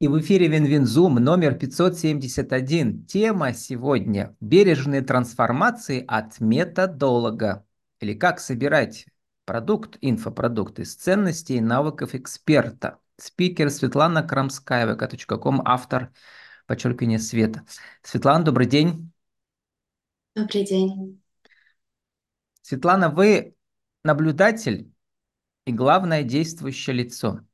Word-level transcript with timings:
И 0.00 0.08
в 0.08 0.18
эфире 0.18 0.48
WinWinZoom 0.48 1.16
номер 1.16 1.56
571. 1.56 3.04
Тема 3.04 3.52
сегодня– 3.52 4.34
бережные 4.40 5.02
трансформации 5.02 6.02
от 6.08 6.40
методолога. 6.40 7.66
Или 8.00 8.14
как 8.14 8.40
собирать 8.40 9.04
продукт, 9.44 9.98
инфопродукт 10.00 10.78
из 10.78 10.94
ценностей 10.94 11.56
и 11.56 11.60
навыков 11.60 12.14
эксперта. 12.14 12.98
Спикер 13.18 13.68
Светлана 13.68 14.22
Крамская, 14.22 14.86
vk.com, 14.86 15.60
автор 15.66 16.14
подчеркивания 16.64 17.18
Света. 17.18 17.66
Светлана, 18.02 18.42
добрый 18.42 18.64
день. 18.64 19.12
Добрый 20.34 20.64
день. 20.64 21.22
Светлана, 22.62 23.10
вы 23.10 23.54
наблюдатель 24.02 24.90
и 25.66 25.72
главное 25.72 26.22
действующее 26.22 26.96
лицо– 26.96 27.40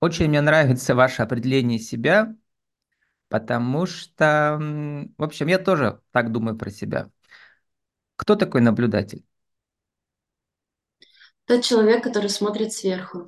очень 0.00 0.28
мне 0.28 0.40
нравится 0.40 0.94
ваше 0.94 1.22
определение 1.22 1.78
себя, 1.78 2.34
потому 3.28 3.86
что, 3.86 4.58
в 5.18 5.22
общем, 5.22 5.48
я 5.48 5.58
тоже 5.58 6.00
так 6.12 6.32
думаю 6.32 6.56
про 6.58 6.70
себя. 6.70 7.10
Кто 8.16 8.34
такой 8.36 8.60
наблюдатель? 8.60 9.24
Тот 11.46 11.62
человек, 11.62 12.02
который 12.02 12.28
смотрит 12.30 12.72
сверху, 12.72 13.26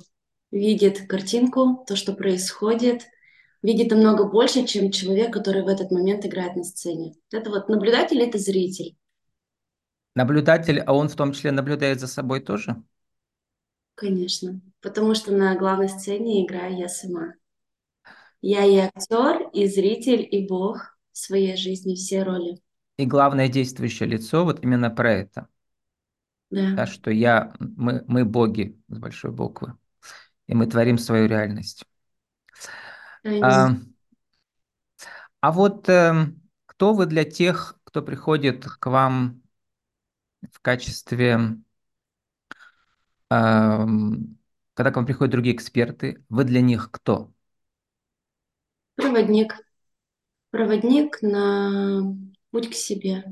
видит 0.51 1.07
картинку, 1.07 1.83
то, 1.87 1.95
что 1.95 2.13
происходит, 2.13 3.03
видит 3.61 3.91
намного 3.91 4.25
больше, 4.25 4.65
чем 4.65 4.91
человек, 4.91 5.33
который 5.33 5.63
в 5.63 5.67
этот 5.67 5.91
момент 5.91 6.25
играет 6.25 6.55
на 6.55 6.63
сцене. 6.63 7.15
Это 7.31 7.49
вот 7.49 7.69
наблюдатель– 7.69 8.21
это 8.23 8.37
зритель. 8.37 8.95
Наблюдатель, 10.15 10.79
а 10.81 10.93
он 10.93 11.07
в 11.07 11.15
том 11.15 11.31
числе 11.31 11.51
наблюдает 11.51 11.99
за 12.01 12.07
собой 12.07 12.41
тоже? 12.41 12.75
Конечно, 13.97 14.61
потому 14.79 15.15
что 15.15 15.31
на 15.31 15.55
главной 15.55 15.89
сцене 15.89 16.45
играю 16.45 16.77
я 16.77 16.87
сама. 16.87 17.33
Я 18.41 18.63
и 18.63 18.77
актер, 18.77 19.49
и 19.53 19.65
зритель, 19.65 20.27
и 20.29 20.47
бог 20.47 20.99
в 21.11 21.17
своей 21.17 21.57
жизни, 21.57 21.95
все 21.95 22.21
роли. 22.21 22.61
И 22.97 23.07
главное 23.07 23.49
действующее 23.49 24.07
лицо 24.07 24.45
вот 24.45 24.63
именно 24.63 24.91
про 24.91 25.13
это. 25.13 25.47
Да. 26.51 26.73
да 26.75 26.85
что 26.85 27.09
я, 27.09 27.55
мы, 27.59 28.03
мы 28.07 28.23
боги 28.23 28.79
с 28.87 28.99
большой 28.99 29.31
буквы, 29.31 29.75
и 30.45 30.53
мы 30.53 30.67
творим 30.67 30.99
свою 30.99 31.27
реальность. 31.27 31.83
А, 33.25 33.71
а 35.41 35.51
вот 35.51 35.89
э, 35.89 36.13
кто 36.67 36.93
вы 36.93 37.07
для 37.07 37.23
тех, 37.23 37.79
кто 37.83 38.03
приходит 38.03 38.63
к 38.63 38.85
вам 38.85 39.41
в 40.51 40.59
качестве 40.61 41.57
когда 43.29 44.91
к 44.91 44.95
вам 44.95 45.05
приходят 45.05 45.31
другие 45.31 45.55
эксперты, 45.55 46.23
вы 46.29 46.43
для 46.43 46.61
них 46.61 46.89
кто? 46.91 47.31
Проводник. 48.95 49.55
Проводник 50.51 51.21
на 51.21 52.15
путь 52.51 52.69
к 52.69 52.73
себе. 52.73 53.25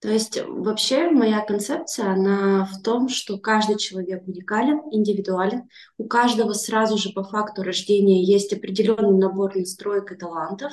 То 0.00 0.08
есть 0.08 0.40
вообще 0.42 1.10
моя 1.10 1.44
концепция, 1.44 2.12
она 2.12 2.64
в 2.64 2.82
том, 2.82 3.10
что 3.10 3.38
каждый 3.38 3.76
человек 3.76 4.26
уникален, 4.26 4.80
индивидуален. 4.90 5.68
У 5.98 6.06
каждого 6.06 6.54
сразу 6.54 6.96
же 6.96 7.10
по 7.10 7.22
факту 7.22 7.62
рождения 7.62 8.24
есть 8.24 8.52
определенный 8.52 9.18
набор 9.18 9.54
настроек 9.54 10.10
и 10.12 10.16
талантов. 10.16 10.72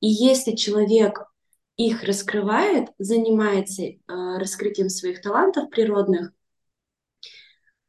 И 0.00 0.08
если 0.08 0.56
человек 0.56 1.20
их 1.76 2.02
раскрывает, 2.02 2.88
занимается 2.98 3.82
э, 3.82 3.98
раскрытием 4.06 4.88
своих 4.88 5.20
талантов 5.20 5.68
природных, 5.68 6.32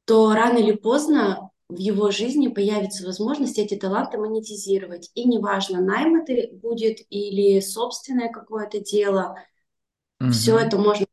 то 0.07 0.33
рано 0.33 0.57
или 0.57 0.71
поздно 0.71 1.51
в 1.67 1.77
его 1.77 2.11
жизни 2.11 2.47
появится 2.47 3.05
возможность 3.05 3.59
эти 3.59 3.75
таланты 3.75 4.17
монетизировать. 4.17 5.11
И 5.15 5.27
неважно, 5.27 5.81
найм 5.81 6.15
это 6.15 6.55
будет 6.55 6.99
или 7.09 7.59
собственное 7.59 8.31
какое-то 8.31 8.79
дело, 8.79 9.35
угу. 10.21 10.31
все 10.31 10.57
это 10.57 10.77
можно 10.77 11.05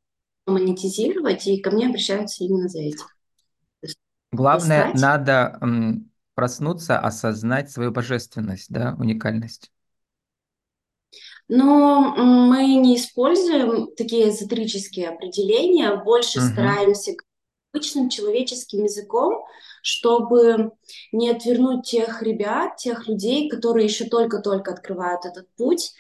монетизировать, 0.47 1.47
и 1.49 1.60
ко 1.60 1.72
мне 1.72 1.88
обращаются 1.88 2.44
именно 2.44 2.69
за 2.69 2.83
этим. 2.83 3.04
Главное, 4.31 4.93
Достать. 4.93 5.00
надо 5.00 5.59
м, 5.60 6.10
проснуться, 6.34 6.99
осознать 6.99 7.71
свою 7.71 7.91
божественность, 7.91 8.71
да, 8.71 8.94
уникальность. 8.99 9.72
Но 11.49 12.15
мы 12.16 12.65
не 12.77 12.97
используем 12.97 13.88
такие 13.97 14.31
эзотерические 14.31 15.09
определения, 15.10 15.97
больше 15.97 16.38
угу. 16.38 16.49
стараемся 16.49 17.12
обычным 17.75 18.09
человеческим 18.09 18.85
языком, 18.85 19.45
чтобы 19.83 20.73
не 21.12 21.31
отвернуть 21.31 21.87
тех 21.87 22.23
ребят, 22.23 22.77
тех 22.77 23.09
людей, 23.09 23.49
которые 23.49 23.87
еще 23.87 24.05
только-только 24.05 24.73
открывают 24.73 25.25
этот 25.25 25.49
путь, 25.57 25.93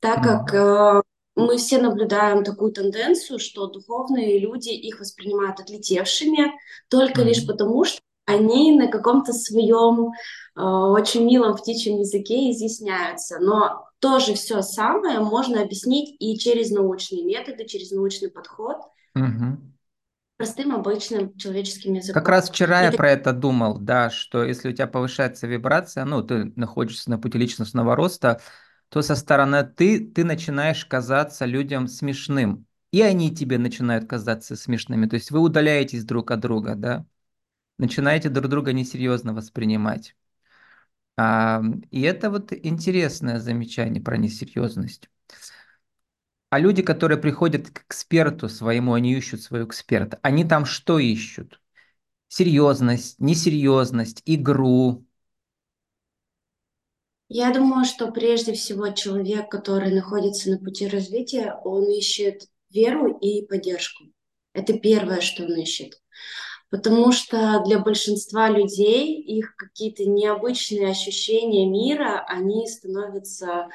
так 0.00 0.22
как 0.22 0.54
э, 0.54 1.02
мы 1.36 1.56
все 1.56 1.80
наблюдаем 1.80 2.42
такую 2.42 2.72
тенденцию, 2.72 3.38
что 3.38 3.66
духовные 3.66 4.38
люди 4.38 4.70
их 4.70 5.00
воспринимают 5.00 5.60
отлетевшими 5.60 6.52
только 6.88 7.22
лишь 7.22 7.46
потому, 7.46 7.84
что 7.84 8.00
они 8.26 8.72
на 8.76 8.88
каком-то 8.88 9.32
своем 9.32 10.10
э, 10.56 10.60
очень 10.60 11.24
милом 11.24 11.56
птичьем 11.56 11.98
языке 11.98 12.50
изъясняются. 12.50 13.38
Но 13.38 13.86
тоже 14.00 14.34
все 14.34 14.62
самое 14.62 15.20
можно 15.20 15.62
объяснить 15.62 16.16
и 16.18 16.38
через 16.38 16.70
научные 16.70 17.24
методы, 17.24 17.66
через 17.66 17.90
научный 17.92 18.30
подход. 18.30 18.76
Mm-hmm 19.16 19.70
простым, 20.40 20.74
обычным 20.74 21.36
человеческим 21.36 21.92
языком. 21.92 22.22
Как 22.22 22.30
раз 22.30 22.48
вчера 22.48 22.80
и 22.80 22.84
я 22.86 22.92
про 22.92 23.10
это 23.10 23.34
думал, 23.34 23.76
да, 23.78 24.08
что 24.08 24.42
если 24.42 24.70
у 24.70 24.72
тебя 24.72 24.86
повышается 24.86 25.46
вибрация, 25.46 26.06
ну, 26.06 26.22
ты 26.22 26.50
находишься 26.56 27.10
на 27.10 27.18
пути 27.18 27.36
личностного 27.36 27.94
роста, 27.94 28.40
то 28.88 29.02
со 29.02 29.16
стороны 29.16 29.64
ты, 29.64 30.00
ты 30.00 30.24
начинаешь 30.24 30.86
казаться 30.86 31.44
людям 31.44 31.88
смешным. 31.88 32.64
И 32.90 33.02
они 33.02 33.34
тебе 33.34 33.58
начинают 33.58 34.08
казаться 34.08 34.56
смешными. 34.56 35.06
То 35.06 35.16
есть 35.16 35.30
вы 35.30 35.40
удаляетесь 35.40 36.04
друг 36.04 36.30
от 36.30 36.40
друга, 36.40 36.74
да? 36.74 37.04
Начинаете 37.76 38.30
друг 38.30 38.48
друга 38.48 38.72
несерьезно 38.72 39.34
воспринимать. 39.34 40.16
А, 41.18 41.62
и 41.90 42.00
это 42.00 42.30
вот 42.30 42.50
интересное 42.54 43.40
замечание 43.40 44.02
про 44.02 44.16
несерьезность. 44.16 45.10
А 46.50 46.58
люди, 46.58 46.82
которые 46.82 47.16
приходят 47.18 47.70
к 47.70 47.84
эксперту 47.86 48.48
своему, 48.48 48.94
они 48.94 49.14
ищут 49.14 49.40
своего 49.42 49.68
эксперта. 49.68 50.18
Они 50.22 50.44
там 50.44 50.64
что 50.66 50.98
ищут? 50.98 51.60
Серьезность, 52.28 53.18
несерьезность, 53.20 54.22
игру. 54.26 55.06
Я 57.28 57.52
думаю, 57.54 57.84
что 57.84 58.10
прежде 58.10 58.52
всего 58.54 58.88
человек, 58.88 59.48
который 59.48 59.94
находится 59.94 60.50
на 60.50 60.58
пути 60.58 60.88
развития, 60.88 61.54
он 61.64 61.88
ищет 61.88 62.48
веру 62.70 63.16
и 63.18 63.46
поддержку. 63.46 64.04
Это 64.52 64.76
первое, 64.76 65.20
что 65.20 65.44
он 65.44 65.56
ищет. 65.56 66.02
Потому 66.70 67.12
что 67.12 67.62
для 67.66 67.78
большинства 67.78 68.48
людей 68.48 69.20
их 69.20 69.54
какие-то 69.56 70.04
необычные 70.04 70.90
ощущения 70.90 71.68
мира, 71.68 72.24
они 72.28 72.66
становятся 72.68 73.68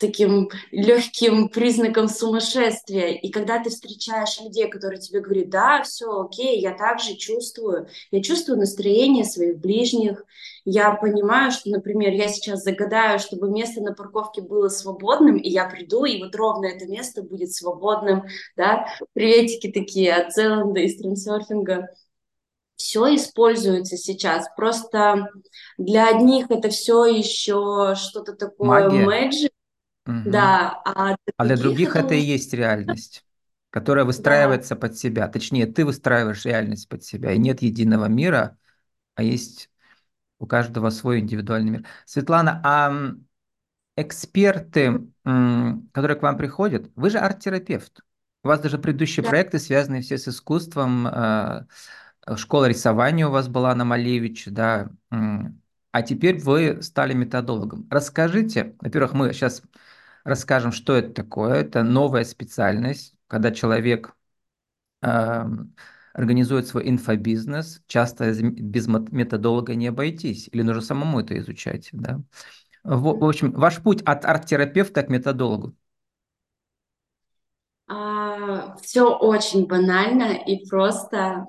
таким 0.00 0.48
легким 0.72 1.48
признаком 1.48 2.08
сумасшествия. 2.08 3.08
И 3.12 3.30
когда 3.30 3.62
ты 3.62 3.70
встречаешь 3.70 4.40
людей, 4.40 4.68
которые 4.68 5.00
тебе 5.00 5.20
говорят, 5.20 5.50
да, 5.50 5.82
все 5.82 6.22
окей, 6.22 6.58
я 6.60 6.72
также 6.72 7.14
чувствую, 7.16 7.88
я 8.10 8.22
чувствую 8.22 8.58
настроение 8.58 9.24
своих 9.24 9.58
ближних, 9.58 10.24
я 10.64 10.92
понимаю, 10.92 11.52
что, 11.52 11.70
например, 11.70 12.12
я 12.12 12.28
сейчас 12.28 12.64
загадаю, 12.64 13.18
чтобы 13.18 13.50
место 13.50 13.80
на 13.82 13.92
парковке 13.92 14.40
было 14.40 14.68
свободным, 14.68 15.36
и 15.36 15.48
я 15.48 15.66
приду, 15.66 16.04
и 16.04 16.22
вот 16.22 16.34
ровно 16.34 16.66
это 16.66 16.86
место 16.86 17.22
будет 17.22 17.52
свободным, 17.52 18.24
да, 18.56 18.86
приветики 19.12 19.70
такие 19.70 20.14
от 20.14 20.34
Зеланда 20.34 20.80
и 20.80 20.88
стримсерфинга 20.88 21.88
все 22.76 23.14
используется 23.14 23.98
сейчас. 23.98 24.46
Просто 24.56 25.28
для 25.76 26.08
одних 26.08 26.50
это 26.50 26.70
все 26.70 27.04
еще 27.04 27.94
что-то 27.94 28.32
такое 28.32 28.88
magic, 28.88 29.50
Угу. 30.06 30.22
Да, 30.26 30.80
а 30.84 31.08
для 31.08 31.16
А 31.36 31.44
для 31.44 31.56
других 31.56 31.96
это 31.96 32.14
и 32.14 32.20
есть 32.20 32.52
реальность, 32.52 33.24
которая 33.70 34.04
да, 34.04 34.06
выстраивается 34.06 34.76
под 34.76 34.96
себя. 34.96 35.28
Точнее, 35.28 35.66
ты 35.66 35.84
выстраиваешь 35.84 36.44
реальность 36.44 36.88
под 36.88 37.04
себя. 37.04 37.32
И 37.32 37.38
нет 37.38 37.62
единого 37.62 38.06
мира, 38.06 38.56
а 39.14 39.22
есть 39.22 39.70
у 40.38 40.46
каждого 40.46 40.90
свой 40.90 41.20
индивидуальный 41.20 41.70
мир. 41.70 41.86
Светлана, 42.06 42.60
а 42.64 42.92
эксперты, 43.96 45.06
которые 45.22 46.16
к 46.16 46.22
вам 46.22 46.36
приходят, 46.36 46.90
вы 46.96 47.10
же 47.10 47.18
арт-терапевт. 47.18 48.00
У 48.42 48.48
вас 48.48 48.60
даже 48.60 48.78
предыдущие 48.78 49.22
да. 49.22 49.30
проекты 49.30 49.58
связаны 49.58 50.00
все 50.00 50.16
с 50.16 50.26
искусством. 50.28 51.06
э, 51.06 51.66
Школа 52.36 52.66
рисования 52.66 53.26
у 53.26 53.30
вас 53.30 53.48
была 53.48 53.74
на 53.74 53.84
Малевич, 53.84 54.46
да. 54.46 54.90
А 55.10 56.02
теперь 56.02 56.40
вы 56.40 56.82
стали 56.82 57.14
методологом. 57.14 57.86
Расскажите, 57.90 58.76
во-первых, 58.80 59.12
мы 59.12 59.32
сейчас 59.32 59.62
расскажем, 60.24 60.72
что 60.72 60.94
это 60.94 61.12
такое. 61.12 61.54
Это 61.54 61.82
новая 61.82 62.24
специальность, 62.24 63.14
когда 63.26 63.50
человек 63.50 64.14
э, 65.02 65.44
организует 66.12 66.66
свой 66.66 66.88
инфобизнес, 66.88 67.82
часто 67.86 68.32
без 68.42 68.86
методолога 68.86 69.74
не 69.74 69.88
обойтись, 69.88 70.48
или 70.52 70.62
нужно 70.62 70.82
самому 70.82 71.20
это 71.20 71.38
изучать, 71.38 71.88
да. 71.92 72.20
В, 72.82 73.18
в 73.18 73.24
общем, 73.24 73.52
ваш 73.52 73.82
путь 73.82 74.02
от 74.02 74.24
арт-терапевта 74.24 75.02
к 75.02 75.08
методологу. 75.10 75.74
А, 77.86 78.76
все 78.76 79.14
очень 79.16 79.66
банально 79.66 80.32
и 80.32 80.66
просто. 80.66 81.46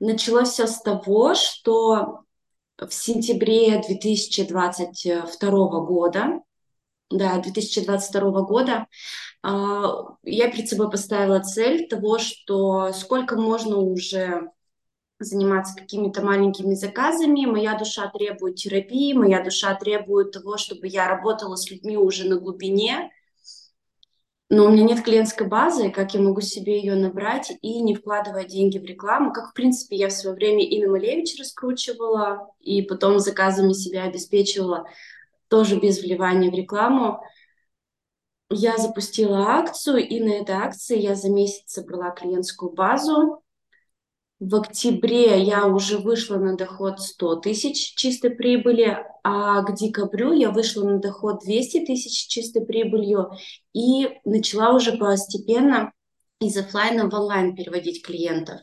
Началось 0.00 0.48
все 0.50 0.66
с 0.66 0.80
того, 0.80 1.34
что 1.34 2.24
в 2.78 2.92
сентябре 2.92 3.80
2022 3.86 5.50
года, 5.84 6.40
да, 7.18 7.38
2022 7.38 8.42
года, 8.42 8.86
а, 9.42 10.16
я 10.22 10.50
перед 10.50 10.68
собой 10.68 10.90
поставила 10.90 11.40
цель 11.40 11.88
того, 11.88 12.18
что 12.18 12.92
сколько 12.92 13.36
можно 13.36 13.76
уже 13.76 14.50
заниматься 15.18 15.74
какими-то 15.76 16.22
маленькими 16.22 16.74
заказами. 16.74 17.46
Моя 17.46 17.78
душа 17.78 18.10
требует 18.10 18.56
терапии, 18.56 19.12
моя 19.12 19.42
душа 19.42 19.74
требует 19.74 20.32
того, 20.32 20.56
чтобы 20.56 20.88
я 20.88 21.08
работала 21.08 21.56
с 21.56 21.70
людьми 21.70 21.96
уже 21.96 22.28
на 22.28 22.36
глубине. 22.36 23.10
Но 24.48 24.66
у 24.66 24.68
меня 24.68 24.84
нет 24.84 25.02
клиентской 25.02 25.46
базы, 25.46 25.90
как 25.90 26.12
я 26.12 26.20
могу 26.20 26.42
себе 26.42 26.78
ее 26.78 26.94
набрать 26.94 27.50
и 27.62 27.80
не 27.80 27.94
вкладывая 27.94 28.44
деньги 28.44 28.76
в 28.76 28.84
рекламу, 28.84 29.32
как, 29.32 29.50
в 29.50 29.54
принципе, 29.54 29.96
я 29.96 30.08
в 30.08 30.12
свое 30.12 30.36
время 30.36 30.62
и 30.62 30.84
на 30.84 30.90
Малевич 30.90 31.38
раскручивала, 31.38 32.50
и 32.60 32.82
потом 32.82 33.18
заказами 33.18 33.72
себя 33.72 34.02
обеспечивала, 34.02 34.84
тоже 35.52 35.78
без 35.78 36.02
вливания 36.02 36.50
в 36.50 36.54
рекламу. 36.54 37.22
Я 38.48 38.78
запустила 38.78 39.48
акцию, 39.48 39.98
и 39.98 40.18
на 40.18 40.30
этой 40.30 40.54
акции 40.54 40.98
я 40.98 41.14
за 41.14 41.28
месяц 41.28 41.64
собрала 41.66 42.10
клиентскую 42.10 42.72
базу, 42.72 43.42
в 44.40 44.56
октябре 44.56 45.42
я 45.42 45.66
уже 45.66 45.98
вышла 45.98 46.36
на 46.36 46.56
доход 46.56 47.00
100 47.00 47.36
тысяч 47.36 47.94
чистой 47.94 48.30
прибыли, 48.30 48.98
а 49.22 49.62
к 49.62 49.74
декабрю 49.76 50.32
я 50.32 50.50
вышла 50.50 50.84
на 50.84 50.98
доход 50.98 51.40
200 51.44 51.84
тысяч 51.84 52.28
чистой 52.28 52.64
прибылью 52.64 53.30
и 53.74 54.08
начала 54.24 54.74
уже 54.74 54.96
постепенно 54.96 55.92
из 56.40 56.56
офлайна 56.56 57.10
в 57.10 57.14
онлайн 57.14 57.54
переводить 57.54 58.04
клиентов. 58.04 58.62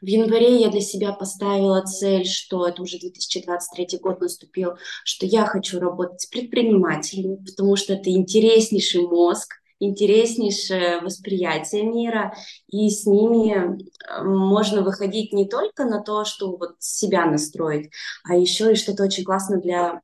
В 0.00 0.06
январе 0.06 0.60
я 0.60 0.70
для 0.70 0.80
себя 0.80 1.12
поставила 1.12 1.82
цель, 1.82 2.24
что 2.24 2.66
это 2.66 2.82
уже 2.82 2.98
2023 2.98 3.98
год 3.98 4.20
наступил, 4.20 4.72
что 5.04 5.26
я 5.26 5.44
хочу 5.44 5.78
работать 5.78 6.22
с 6.22 6.26
предпринимателями, 6.26 7.36
потому 7.44 7.76
что 7.76 7.94
это 7.94 8.10
интереснейший 8.10 9.02
мозг, 9.02 9.54
интереснейшее 9.78 11.00
восприятие 11.00 11.82
мира, 11.84 12.34
и 12.68 12.88
с 12.88 13.06
ними 13.06 13.78
э, 13.78 14.22
можно 14.22 14.82
выходить 14.82 15.32
не 15.32 15.46
только 15.46 15.84
на 15.84 16.02
то, 16.02 16.24
что 16.24 16.56
вот 16.56 16.76
себя 16.78 17.26
настроить, 17.26 17.90
а 18.24 18.36
еще 18.36 18.72
и 18.72 18.76
что-то 18.76 19.04
очень 19.04 19.24
классно 19.24 19.58
для 19.60 20.00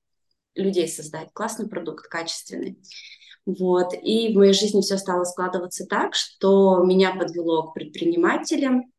людей 0.54 0.88
создать, 0.88 1.28
классный 1.32 1.68
продукт, 1.68 2.06
качественный. 2.08 2.78
Вот. 3.44 3.92
И 4.02 4.32
в 4.32 4.38
моей 4.38 4.54
жизни 4.54 4.80
все 4.80 4.96
стало 4.96 5.24
складываться 5.24 5.86
так, 5.86 6.14
что 6.14 6.82
меня 6.82 7.14
подвело 7.14 7.70
к 7.70 7.74
предпринимателям, 7.74 8.90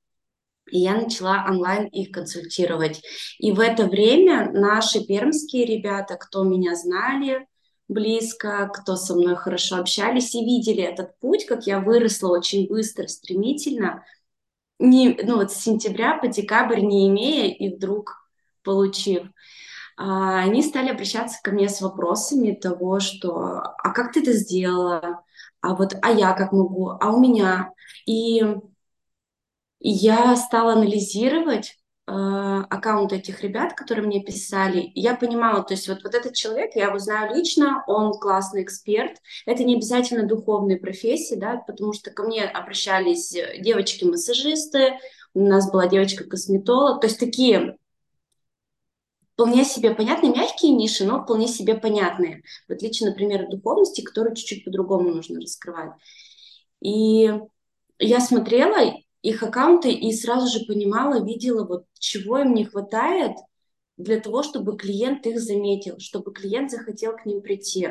и 0.72 0.80
я 0.80 0.96
начала 0.96 1.46
онлайн 1.48 1.86
их 1.88 2.12
консультировать. 2.12 3.02
И 3.40 3.52
в 3.52 3.60
это 3.60 3.86
время 3.86 4.52
наши 4.52 5.06
пермские 5.06 5.66
ребята, 5.66 6.16
кто 6.16 6.44
меня 6.44 6.76
знали, 6.76 7.48
близко, 7.88 8.70
кто 8.74 8.96
со 8.96 9.16
мной 9.16 9.36
хорошо 9.36 9.78
общались 9.78 10.36
и 10.36 10.44
видели 10.44 10.84
этот 10.84 11.18
путь, 11.20 11.46
как 11.46 11.68
я 11.68 11.80
выросла 11.80 12.38
очень 12.38 12.68
быстро, 12.68 13.08
стремительно, 13.08 14.04
не, 14.80 15.18
ну 15.24 15.38
вот 15.38 15.52
с 15.52 15.56
сентября 15.56 16.18
по 16.18 16.28
декабрь 16.28 16.82
не 16.82 17.08
имея 17.08 17.54
и 17.54 17.74
вдруг 17.76 18.30
получив. 18.64 19.24
А, 19.98 20.40
они 20.40 20.62
стали 20.62 20.90
обращаться 20.90 21.40
ко 21.42 21.52
мне 21.52 21.70
с 21.70 21.82
вопросами 21.82 22.52
того, 22.52 23.00
что 23.00 23.62
«а 23.62 23.92
как 23.92 24.14
ты 24.14 24.22
это 24.22 24.34
сделала?», 24.34 25.24
«а 25.62 25.76
вот, 25.76 25.96
а 26.02 26.12
я 26.12 26.34
как 26.34 26.52
могу?», 26.52 26.90
«а 26.90 27.12
у 27.12 27.20
меня?». 27.20 27.72
И 28.06 28.44
я 29.80 30.36
стала 30.36 30.74
анализировать, 30.74 31.78
Э, 32.10 32.64
аккаунт 32.70 33.12
этих 33.12 33.44
ребят, 33.44 33.74
которые 33.74 34.08
мне 34.08 34.24
писали, 34.24 34.94
я 34.96 35.14
понимала, 35.14 35.62
то 35.62 35.74
есть 35.74 35.90
вот, 35.90 36.04
вот 36.04 36.16
этот 36.16 36.36
человек, 36.36 36.72
я 36.74 36.86
его 36.86 37.00
знаю 37.00 37.36
лично, 37.36 37.84
он 37.86 38.14
классный 38.14 38.64
эксперт, 38.64 39.18
это 39.46 39.66
не 39.66 39.76
обязательно 39.76 40.26
духовные 40.26 40.78
профессии, 40.78 41.36
да, 41.36 41.58
потому 41.68 41.92
что 41.92 42.10
ко 42.12 42.24
мне 42.24 42.46
обращались 42.46 43.36
девочки-массажисты, 43.60 45.00
у 45.34 45.46
нас 45.46 45.70
была 45.70 45.88
девочка-косметолог, 45.88 47.02
то 47.02 47.08
есть 47.08 47.20
такие 47.20 47.76
вполне 49.34 49.66
себе 49.66 49.94
понятные, 49.94 50.32
мягкие 50.32 50.72
ниши, 50.72 51.04
но 51.04 51.22
вполне 51.22 51.50
себе 51.50 51.76
понятные, 51.76 52.42
в 52.70 52.72
отличие, 52.72 53.10
например, 53.10 53.44
от 53.44 53.50
духовности, 53.50 54.00
которую 54.00 54.34
чуть-чуть 54.34 54.64
по-другому 54.64 55.10
нужно 55.10 55.42
раскрывать. 55.42 55.92
И 56.80 57.34
я 58.00 58.22
смотрела, 58.22 58.94
их 59.22 59.44
аккаунты 59.44 59.92
и 59.92 60.14
сразу 60.14 60.48
же 60.48 60.66
понимала, 60.66 61.24
видела, 61.24 61.66
вот 61.66 61.86
чего 62.00 62.40
им 62.40 62.54
не 62.54 62.66
хватает 62.66 63.34
для 63.98 64.20
того, 64.20 64.44
чтобы 64.44 64.78
клиент 64.78 65.26
их 65.26 65.40
заметил, 65.40 66.00
чтобы 66.00 66.32
клиент 66.32 66.72
захотел 66.72 67.16
к 67.16 67.26
ним 67.26 67.42
прийти. 67.42 67.90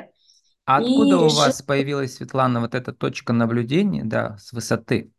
А 0.64 0.78
откуда 0.78 1.18
у 1.18 1.28
вас 1.28 1.62
появилась, 1.62 2.14
Светлана, 2.14 2.60
вот 2.60 2.74
эта 2.74 2.92
точка 2.92 3.32
наблюдения, 3.32 4.04
да, 4.04 4.36
с 4.38 4.52
высоты? 4.52 5.12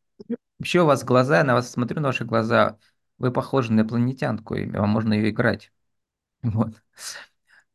Вообще 0.60 0.82
у 0.82 0.86
вас 0.86 1.04
глаза, 1.04 1.38
я 1.38 1.44
на 1.44 1.54
вас 1.54 1.72
смотрю, 1.72 2.02
на 2.02 2.08
ваши 2.08 2.26
глаза, 2.26 2.78
вы 3.18 3.32
похожи 3.32 3.72
на 3.72 3.82
инопланетянку, 3.82 4.56
и 4.56 4.70
вам 4.70 4.90
можно 4.90 5.14
ее 5.14 5.30
играть. 5.30 5.72
Вот. 6.44 6.74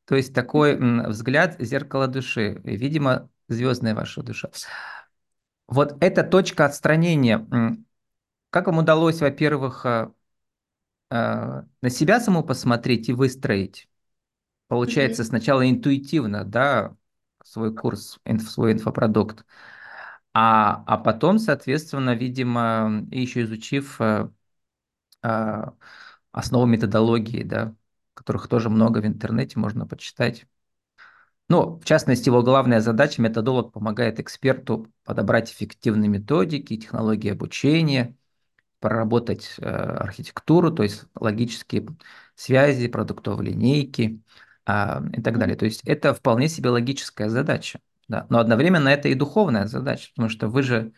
То 0.05 0.17
есть 0.17 0.35
такой 0.35 0.77
взгляд 1.09 1.57
зеркало 1.59 2.07
души, 2.07 2.61
и, 2.65 2.77
видимо, 2.77 3.29
звездная 3.49 3.95
ваша 3.95 4.23
душа. 4.23 4.51
Вот 5.69 5.97
эта 6.01 6.23
точка 6.23 6.67
отстранения, 6.67 7.47
как 8.53 8.67
вам 8.67 8.79
удалось, 8.79 9.21
во-первых, 9.21 9.87
э, 9.87 10.11
э, 11.11 11.63
на 11.81 11.91
себя 11.91 12.21
саму 12.21 12.45
посмотреть 12.45 13.09
и 13.09 13.15
выстроить? 13.15 13.89
Получается, 14.69 15.25
сначала 15.25 15.69
интуитивно, 15.69 16.45
да, 16.45 16.95
свой 17.43 17.75
курс, 17.75 18.21
свой 18.47 18.73
инфопродукт, 18.75 19.47
а, 20.35 20.85
а 20.87 20.99
потом, 20.99 21.39
соответственно, 21.39 22.15
видимо, 22.15 23.07
еще 23.11 23.43
изучив 23.43 23.99
э, 24.01 24.29
основу 26.33 26.67
методологии, 26.67 27.43
да, 27.43 27.75
которых 28.15 28.49
тоже 28.49 28.69
много 28.69 28.99
в 28.99 29.07
интернете 29.07 29.59
можно 29.59 29.87
почитать. 29.87 30.47
Ну, 31.49 31.79
в 31.79 31.85
частности, 31.85 32.29
его 32.29 32.43
главная 32.43 32.81
задача, 32.81 33.21
методолог 33.23 33.73
помогает 33.73 34.21
эксперту 34.21 34.93
подобрать 35.05 35.51
эффективные 35.53 36.09
методики, 36.09 36.77
технологии 36.77 37.31
обучения, 37.31 38.17
проработать 38.83 39.55
э, 39.59 39.63
архитектуру, 39.65 40.73
то 40.73 40.83
есть 40.83 41.05
логические 41.15 41.87
связи, 42.35 42.89
продуктовые 42.89 43.53
линейки 43.53 44.21
э, 44.67 44.73
и 45.17 45.23
так 45.23 45.39
далее. 45.39 45.57
То 45.57 45.65
есть 45.65 45.83
это 45.85 46.13
вполне 46.13 46.49
себе 46.49 46.69
логическая 46.69 47.31
задача. 47.31 47.81
Да? 48.09 48.27
Но 48.29 48.41
одновременно 48.41 48.89
это 48.89 49.09
и 49.09 49.15
духовная 49.15 49.67
задача, 49.67 50.11
потому 50.15 50.29
что 50.29 50.49
вы 50.49 50.63
же 50.65 50.93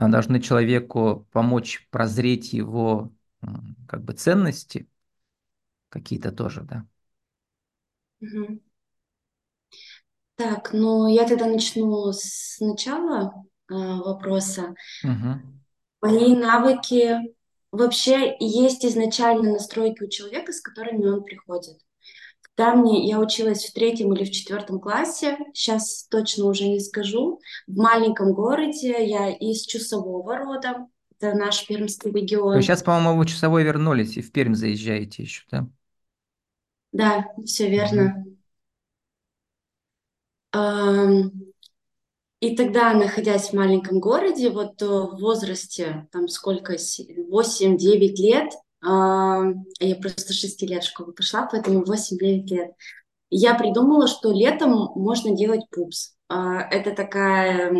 э, 0.00 0.08
должны 0.08 0.40
человеку 0.40 1.28
помочь 1.30 1.86
прозреть 1.90 2.52
его 2.52 3.12
как 3.86 4.02
бы 4.02 4.14
ценности 4.14 4.88
какие-то 5.90 6.32
тоже, 6.32 6.62
да. 6.62 6.86
Угу. 8.20 8.60
Так, 10.36 10.72
ну 10.72 11.06
я 11.08 11.28
тогда 11.28 11.46
начну 11.46 12.10
с 12.12 12.58
начала 12.60 13.44
э, 13.70 13.74
вопроса. 13.74 14.74
Угу. 15.04 15.56
Мои 16.06 16.36
навыки 16.36 17.34
вообще 17.72 18.36
есть 18.38 18.84
изначально 18.84 19.54
настройки 19.54 20.04
у 20.04 20.08
человека, 20.08 20.52
с 20.52 20.60
которыми 20.60 21.04
он 21.06 21.24
приходит. 21.24 21.78
Когда 22.40 22.74
мне, 22.74 23.06
я 23.06 23.18
училась 23.18 23.66
в 23.66 23.74
третьем 23.74 24.14
или 24.14 24.24
в 24.24 24.30
четвертом 24.30 24.80
классе, 24.80 25.36
сейчас 25.52 26.06
точно 26.08 26.46
уже 26.46 26.68
не 26.68 26.80
скажу, 26.80 27.40
в 27.66 27.76
маленьком 27.76 28.34
городе, 28.34 29.04
я 29.04 29.30
из 29.30 29.62
Чусового 29.66 30.38
рода, 30.38 30.86
это 31.18 31.36
наш 31.36 31.66
Пермский 31.66 32.12
регион. 32.12 32.54
Вы 32.54 32.62
сейчас, 32.62 32.82
по-моему, 32.82 33.20
в 33.20 33.26
Чусовой 33.26 33.64
вернулись 33.64 34.16
и 34.16 34.22
в 34.22 34.30
Пермь 34.32 34.54
заезжаете 34.54 35.24
еще, 35.24 35.42
да? 35.50 35.66
Да, 36.92 37.26
все 37.44 37.68
верно. 37.68 38.24
Mm-hmm. 40.54 41.45
И 42.40 42.54
тогда, 42.54 42.92
находясь 42.92 43.50
в 43.50 43.52
маленьком 43.54 43.98
городе, 43.98 44.50
вот 44.50 44.82
э, 44.82 44.86
в 44.86 45.18
возрасте, 45.20 46.06
там 46.12 46.28
сколько, 46.28 46.76
8-9 47.28 48.18
лет, 48.18 48.52
а, 48.84 49.42
я 49.80 49.96
просто 49.96 50.32
6 50.34 50.62
лет 50.66 50.84
в 50.84 50.88
школу 50.88 51.12
пошла, 51.12 51.48
поэтому 51.50 51.84
8-9 51.84 52.50
лет, 52.50 52.72
я 53.30 53.54
придумала, 53.54 54.06
что 54.06 54.32
летом 54.32 54.70
можно 54.94 55.34
делать 55.34 55.62
пупс. 55.70 56.14
А, 56.28 56.60
Это 56.60 56.90
такая, 56.90 57.74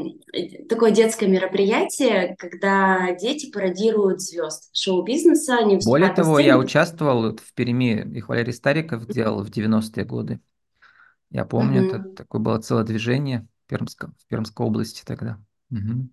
такое 0.69 0.91
детское 0.91 1.29
мероприятие, 1.29 2.35
когда 2.39 3.13
дети 3.15 3.51
пародируют 3.51 4.23
звезд 4.23 4.71
шоу-бизнеса, 4.75 5.59
они 5.59 5.79
Более 5.85 6.13
того, 6.15 6.39
я 6.39 6.59
участвовал 6.59 7.37
в 7.37 7.53
Перми, 7.55 8.17
их 8.17 8.29
Валерий 8.29 8.55
Стариков 8.55 9.07
делал 9.07 9.43
в 9.43 9.51
90-е 9.51 10.05
годы. 10.07 10.41
Я 11.31 11.45
помню, 11.45 11.87
это 11.87 11.99
Мгм. 11.99 12.17
такое 12.17 12.41
было 12.41 12.59
целое 12.59 12.85
движение 12.85 13.47
в 13.67 13.69
Пермском, 13.69 14.15
в 14.19 14.27
Пермской 14.29 14.65
области 14.65 15.03
тогда. 15.05 15.39
Мгм. 15.71 16.11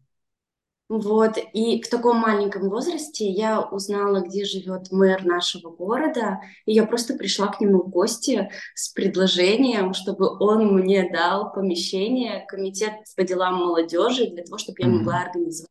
Вот, 0.90 1.38
и 1.54 1.82
в 1.82 1.90
таком 1.90 2.18
маленьком 2.18 2.70
возрасте 2.70 3.28
я 3.28 3.62
узнала, 3.62 4.20
где 4.20 4.44
живет 4.44 4.92
мэр 4.92 5.24
нашего 5.24 5.70
города, 5.70 6.40
и 6.66 6.74
я 6.74 6.86
просто 6.86 7.16
пришла 7.16 7.48
к 7.48 7.62
нему 7.62 7.84
в 7.84 7.90
гости 7.90 8.52
с 8.76 8.90
предложением, 8.90 9.94
чтобы 9.94 10.30
он 10.40 10.76
мне 10.76 11.10
дал 11.10 11.52
помещение, 11.52 12.46
комитет 12.48 12.94
по 13.16 13.24
делам 13.24 13.56
молодежи, 13.56 14.30
для 14.30 14.44
того, 14.44 14.58
чтобы 14.58 14.76
я 14.80 14.88
могла 14.88 15.22
организовать 15.22 15.70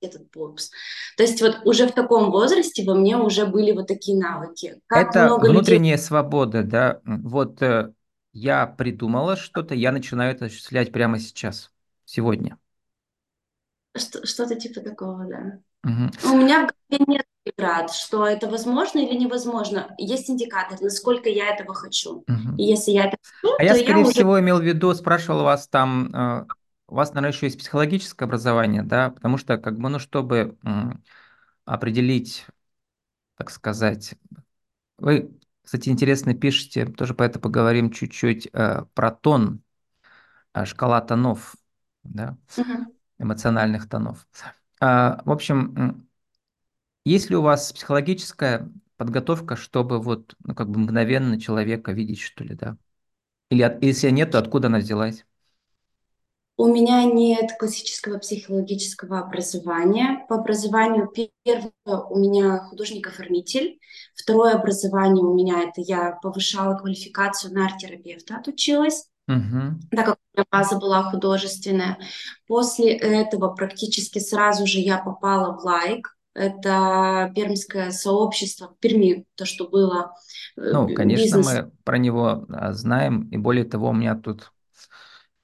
этот 0.00 0.30
пупс. 0.30 0.70
То 1.16 1.22
есть 1.22 1.40
вот 1.42 1.60
уже 1.64 1.86
в 1.86 1.92
таком 1.92 2.30
возрасте 2.30 2.84
во 2.84 2.94
мне 2.94 3.16
уже 3.16 3.46
были 3.46 3.72
вот 3.72 3.88
такие 3.88 4.18
навыки. 4.18 4.80
Как 4.86 5.10
Это 5.10 5.24
много 5.26 5.46
людей... 5.46 5.56
внутренняя 5.56 5.96
свобода, 5.96 6.62
да. 6.62 7.00
Вот 7.04 7.60
э, 7.62 7.92
я 8.32 8.66
придумала 8.66 9.36
что-то, 9.36 9.74
я 9.74 9.92
начинаю 9.92 10.34
это 10.34 10.46
осуществлять 10.46 10.92
прямо 10.92 11.18
сейчас, 11.18 11.72
сегодня. 12.04 12.58
Что- 13.96 14.26
Что-то 14.26 14.56
типа 14.56 14.80
такого, 14.80 15.24
да. 15.26 15.58
Мгм. 15.84 16.10
У 16.24 16.36
меня 16.36 16.66
в 16.66 16.72
голове 16.90 17.04
нет 17.08 17.26
преград, 17.44 17.92
что 17.92 18.26
это 18.26 18.48
возможно 18.48 18.98
или 19.00 19.18
невозможно. 19.18 19.94
Есть 19.98 20.30
индикатор, 20.30 20.80
насколько 20.80 21.28
я 21.28 21.48
этого 21.54 21.74
хочу. 21.74 22.24
И 22.28 22.32
Мгм. 22.32 22.56
если 22.64 22.92
я 22.92 23.06
это 23.06 23.16
А 23.58 23.64
хочу, 23.64 23.64
я, 23.64 23.74
то 23.74 23.74
я 23.74 23.84
скорее 23.84 24.04
уже... 24.04 24.12
всего, 24.12 24.40
имел 24.40 24.58
в 24.60 24.62
виду, 24.64 24.94
спрашивал 24.94 25.42
вас 25.42 25.68
там, 25.68 26.10
э, 26.14 26.46
у 26.88 26.94
вас, 26.94 27.10
наверное, 27.12 27.32
еще 27.34 27.46
есть 27.46 27.58
психологическое 27.58 28.24
образование, 28.26 28.82
да, 28.82 29.10
потому 29.10 29.36
что, 29.38 29.58
как 29.58 29.78
бы, 29.78 29.88
ну, 29.88 29.98
чтобы 29.98 30.56
определить, 31.64 32.46
так 33.36 33.50
сказать, 33.50 34.14
вы, 34.98 35.30
кстати, 35.64 35.88
интересно 35.88 36.34
пишете, 36.34 36.86
тоже 36.86 37.14
по 37.14 37.22
это 37.22 37.38
поговорим 37.40 37.90
чуть-чуть, 37.90 38.48
э, 38.52 38.84
про 38.94 39.10
тон, 39.12 39.62
э, 40.54 40.64
шкала 40.66 41.00
тонов, 41.02 41.56
да, 42.04 42.38
Мгм. 42.56 42.92
эмоциональных 43.18 43.88
тонов. 43.88 44.26
А, 44.80 45.22
в 45.24 45.30
общем, 45.32 46.06
есть 47.04 47.30
ли 47.30 47.36
у 47.36 47.42
вас 47.42 47.72
психологическая 47.72 48.70
подготовка, 48.96 49.56
чтобы 49.56 50.00
вот, 50.00 50.34
ну, 50.44 50.54
как 50.54 50.70
бы 50.70 50.80
мгновенно 50.80 51.40
человека 51.40 51.92
видеть, 51.92 52.20
что 52.20 52.44
ли, 52.44 52.54
да? 52.54 52.76
Или 53.50 53.62
от- 53.62 53.82
если 53.84 54.10
нет, 54.10 54.32
то 54.32 54.38
откуда 54.40 54.68
она 54.68 54.78
взялась? 54.78 55.26
У 56.56 56.66
меня 56.66 57.04
нет 57.04 57.52
классического 57.58 58.18
психологического 58.18 59.20
образования. 59.20 60.24
По 60.28 60.36
образованию 60.36 61.10
первое 61.44 61.72
у 61.86 62.18
меня 62.18 62.58
художник-оформитель. 62.58 63.78
Второе 64.14 64.54
образование 64.54 65.24
у 65.24 65.34
меня 65.34 65.62
это 65.62 65.80
я 65.80 66.18
повышала 66.22 66.76
квалификацию 66.76 67.54
на 67.54 67.66
арт-терапевта, 67.66 68.36
отучилась. 68.36 69.08
Мгм. 69.28 69.80
так 69.92 70.04
как 70.04 70.16
у 70.16 70.36
меня 70.36 70.46
база 70.50 70.78
была 70.78 71.04
художественная. 71.04 71.96
После 72.48 72.92
этого 72.92 73.54
практически 73.54 74.18
сразу 74.18 74.66
же 74.66 74.78
я 74.80 74.98
попала 74.98 75.56
в 75.56 75.64
лайк. 75.64 76.16
Это 76.34 77.30
пермское 77.34 77.90
сообщество 77.90 78.68
в 78.68 78.78
Перми, 78.78 79.26
то, 79.34 79.44
что 79.44 79.68
было 79.68 80.14
э, 80.56 80.70
Ну, 80.72 80.94
конечно, 80.94 81.22
бизнес. 81.22 81.46
мы 81.46 81.70
про 81.84 81.98
него 81.98 82.46
а, 82.48 82.72
знаем, 82.72 83.28
и 83.28 83.36
более 83.36 83.64
того, 83.64 83.90
у 83.90 83.92
меня 83.92 84.14
тут 84.16 84.50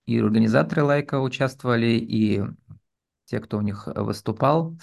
и 0.08 0.18
организаторы 0.20 0.82
лайка 0.84 1.20
участвовали, 1.20 1.86
и 1.98 2.42
те, 3.26 3.40
кто 3.40 3.58
у 3.58 3.62
них 3.62 3.86
выступал. 3.88 4.76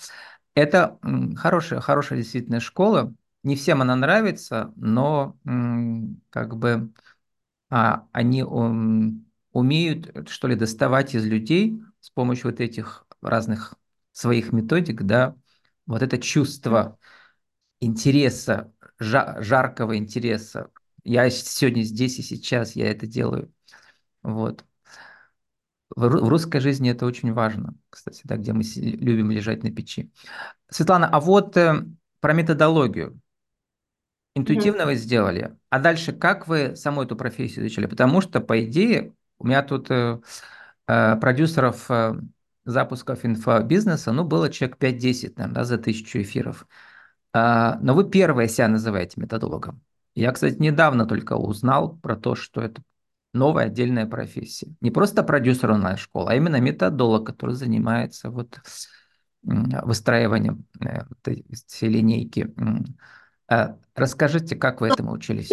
Это 0.56 1.00
хорошая, 1.38 1.82
хорошая 1.82 2.20
действительно 2.20 2.60
школа. 2.60 3.14
Не 3.44 3.56
всем 3.56 3.82
она 3.82 3.96
нравится, 3.96 4.74
но 4.78 5.38
как 6.32 6.58
бы 6.58 6.92
а, 7.70 8.08
они 8.12 8.44
ум, 8.44 9.26
умеют, 9.52 10.30
что 10.30 10.48
ли, 10.48 10.56
доставать 10.56 11.16
из 11.16 11.26
людей 11.26 11.82
с 12.02 12.10
помощью 12.12 12.52
вот 12.52 12.60
этих 12.62 13.06
разных 13.22 13.76
своих 14.12 14.54
методик, 14.54 15.04
да, 15.04 15.36
вот 15.86 16.02
это 16.04 16.18
чувство 16.18 17.00
интереса, 17.80 18.74
жа- 19.00 19.42
жаркого 19.42 19.98
интереса. 19.98 20.72
Я 21.04 21.30
сегодня 21.30 21.84
здесь 21.84 22.20
и 22.20 22.24
сейчас, 22.24 22.76
я 22.76 22.92
это 22.92 23.08
делаю. 23.08 23.54
Вот. 24.24 24.66
В, 25.96 26.04
ру- 26.06 26.24
в 26.24 26.28
русской 26.28 26.60
жизни 26.60 26.92
это 26.92 27.06
очень 27.06 27.32
важно, 27.32 27.74
кстати, 27.90 28.22
да, 28.26 28.36
где 28.36 28.52
мы 28.54 28.64
любим 28.76 29.32
лежать 29.32 29.64
на 29.64 29.72
печи. 29.72 30.12
Светлана, 30.70 31.08
а 31.08 31.20
вот 31.20 31.56
э, 31.58 31.86
про 32.20 32.34
методологию. 32.34 33.20
Интуитивно 34.36 34.86
вы 34.86 34.96
сделали, 34.96 35.56
а 35.70 35.80
дальше 35.80 36.12
как 36.12 36.48
вы 36.48 36.76
саму 36.76 37.04
эту 37.04 37.16
профессию 37.16 37.66
изучили? 37.66 37.86
Потому 37.86 38.20
что, 38.20 38.42
по 38.42 38.62
идее, 38.64 39.14
у 39.40 39.48
меня 39.48 39.64
тут 39.64 39.90
э, 39.90 40.20
э, 40.88 41.16
продюсеров 41.16 41.90
э, 41.90 42.16
запусков 42.66 43.24
инфобизнеса, 43.24 44.12
ну, 44.12 44.26
было 44.26 44.50
человек 44.50 44.78
пять-десять, 44.78 45.38
наверное, 45.38 45.56
да, 45.56 45.64
за 45.64 45.78
тысячу 45.78 46.22
эфиров. 46.22 46.68
А, 47.32 47.78
но 47.82 47.94
вы 47.94 48.10
первые 48.10 48.50
себя 48.50 48.68
называете 48.68 49.22
методологом. 49.22 49.82
Я, 50.16 50.32
кстати, 50.32 50.58
недавно 50.60 51.06
только 51.06 51.34
узнал 51.34 51.98
про 51.98 52.16
то, 52.16 52.36
что 52.36 52.62
это 52.62 52.82
новая 53.36 53.66
отдельная 53.66 54.06
профессия. 54.06 54.68
Не 54.82 54.92
просто 54.92 55.24
продюсер 55.24 55.72
онлайн-школы, 55.72 56.32
а 56.32 56.36
именно 56.36 56.60
методолог, 56.60 57.26
который 57.26 57.56
занимается 57.56 58.30
вот 58.30 58.60
выстраиванием 59.44 60.66
э, 60.82 61.02
всей 61.68 61.90
линейки. 61.90 62.54
А, 63.48 63.78
Расскажите, 63.96 64.56
как 64.56 64.82
вы 64.82 64.88
этому 64.88 65.12
учились? 65.12 65.52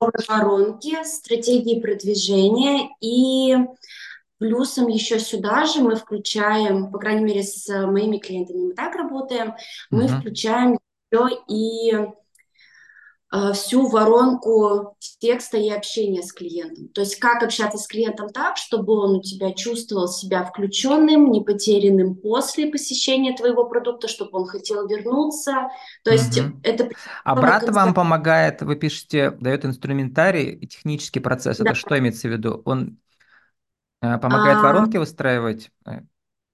воронки, 0.00 1.02
стратегии 1.04 1.80
продвижения 1.80 2.88
и 3.00 3.56
плюсом 4.38 4.86
еще 4.88 5.18
сюда 5.18 5.66
же 5.66 5.80
мы 5.80 5.96
включаем, 5.96 6.90
по 6.90 6.98
крайней 6.98 7.24
мере, 7.24 7.42
с 7.42 7.68
моими 7.86 8.18
клиентами 8.18 8.68
мы 8.68 8.74
так 8.74 8.94
работаем, 8.94 9.54
мы 9.90 10.06
Мгм. 10.06 10.20
включаем 10.20 10.78
еще 11.10 11.42
и 11.48 11.92
всю 13.52 13.86
воронку 13.88 14.96
текста 15.18 15.58
и 15.58 15.68
общения 15.68 16.22
с 16.22 16.32
клиентом. 16.32 16.88
То 16.88 17.02
есть 17.02 17.16
как 17.16 17.42
общаться 17.42 17.76
с 17.78 17.86
клиентом 17.86 18.30
так, 18.30 18.56
чтобы 18.56 18.94
он 18.94 19.16
у 19.16 19.22
тебя 19.22 19.52
чувствовал 19.52 20.08
себя 20.08 20.44
включенным, 20.44 21.30
не 21.30 21.42
потерянным 21.42 22.14
после 22.14 22.68
посещения 22.70 23.36
твоего 23.36 23.66
продукта, 23.66 24.08
чтобы 24.08 24.38
он 24.40 24.46
хотел 24.46 24.86
вернуться. 24.88 25.68
То 26.04 26.10
есть 26.10 26.40
Мгм. 26.40 26.60
это 26.62 26.88
А 27.24 27.36
брат 27.36 27.68
вам 27.68 27.92
концепция. 27.92 27.94
помогает, 27.94 28.62
вы 28.62 28.76
пишете, 28.76 29.30
дает 29.32 29.64
инструментарий 29.64 30.50
и 30.52 30.66
технический 30.66 31.20
процесс. 31.20 31.60
Да. 31.60 31.70
Это 31.70 31.74
что 31.74 31.98
имеется 31.98 32.28
в 32.28 32.32
виду? 32.32 32.62
Он 32.64 32.98
э, 34.00 34.18
помогает 34.18 34.58
А, 34.58 34.62
воронки 34.62 34.96
выстраивать? 34.96 35.70
Э, 35.86 36.00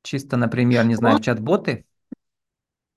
Чисто, 0.02 0.36
например, 0.36 0.84
не 0.84 0.96
знаю, 0.96 1.16
он- 1.16 1.22
чат-боты? 1.22 1.86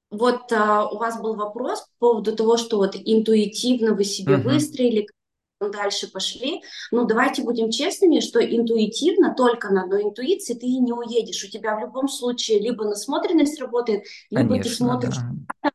Вот 0.09 0.51
а, 0.53 0.87
у 0.87 0.97
вас 0.97 1.19
был 1.19 1.35
вопрос 1.35 1.81
по 1.99 2.09
поводу 2.09 2.35
того, 2.35 2.57
что 2.57 2.77
вот 2.77 2.95
интуитивно 2.95 3.93
вы 3.93 4.03
себе 4.03 4.37
Мгм. 4.37 4.43
выстроили, 4.43 5.07
дальше 5.59 6.09
пошли. 6.11 6.61
Ну, 6.91 7.05
давайте 7.05 7.43
будем 7.43 7.71
честными, 7.71 8.19
что 8.19 8.39
интуитивно, 8.39 9.33
только 9.35 9.69
на 9.73 9.83
одной 9.83 10.03
интуиции 10.03 10.53
ты 10.53 10.67
не 10.67 10.93
уедешь. 10.93 11.43
У 11.43 11.49
тебя 11.49 11.75
в 11.75 11.79
любом 11.79 12.07
случае 12.07 12.59
либо 12.59 12.85
насмотренность 12.85 13.59
работает, 13.59 14.03
либо 14.29 14.55
ты 14.55 14.61
Конечно, 14.61 14.75
смотришь 14.75 15.15
да. 15.63 15.71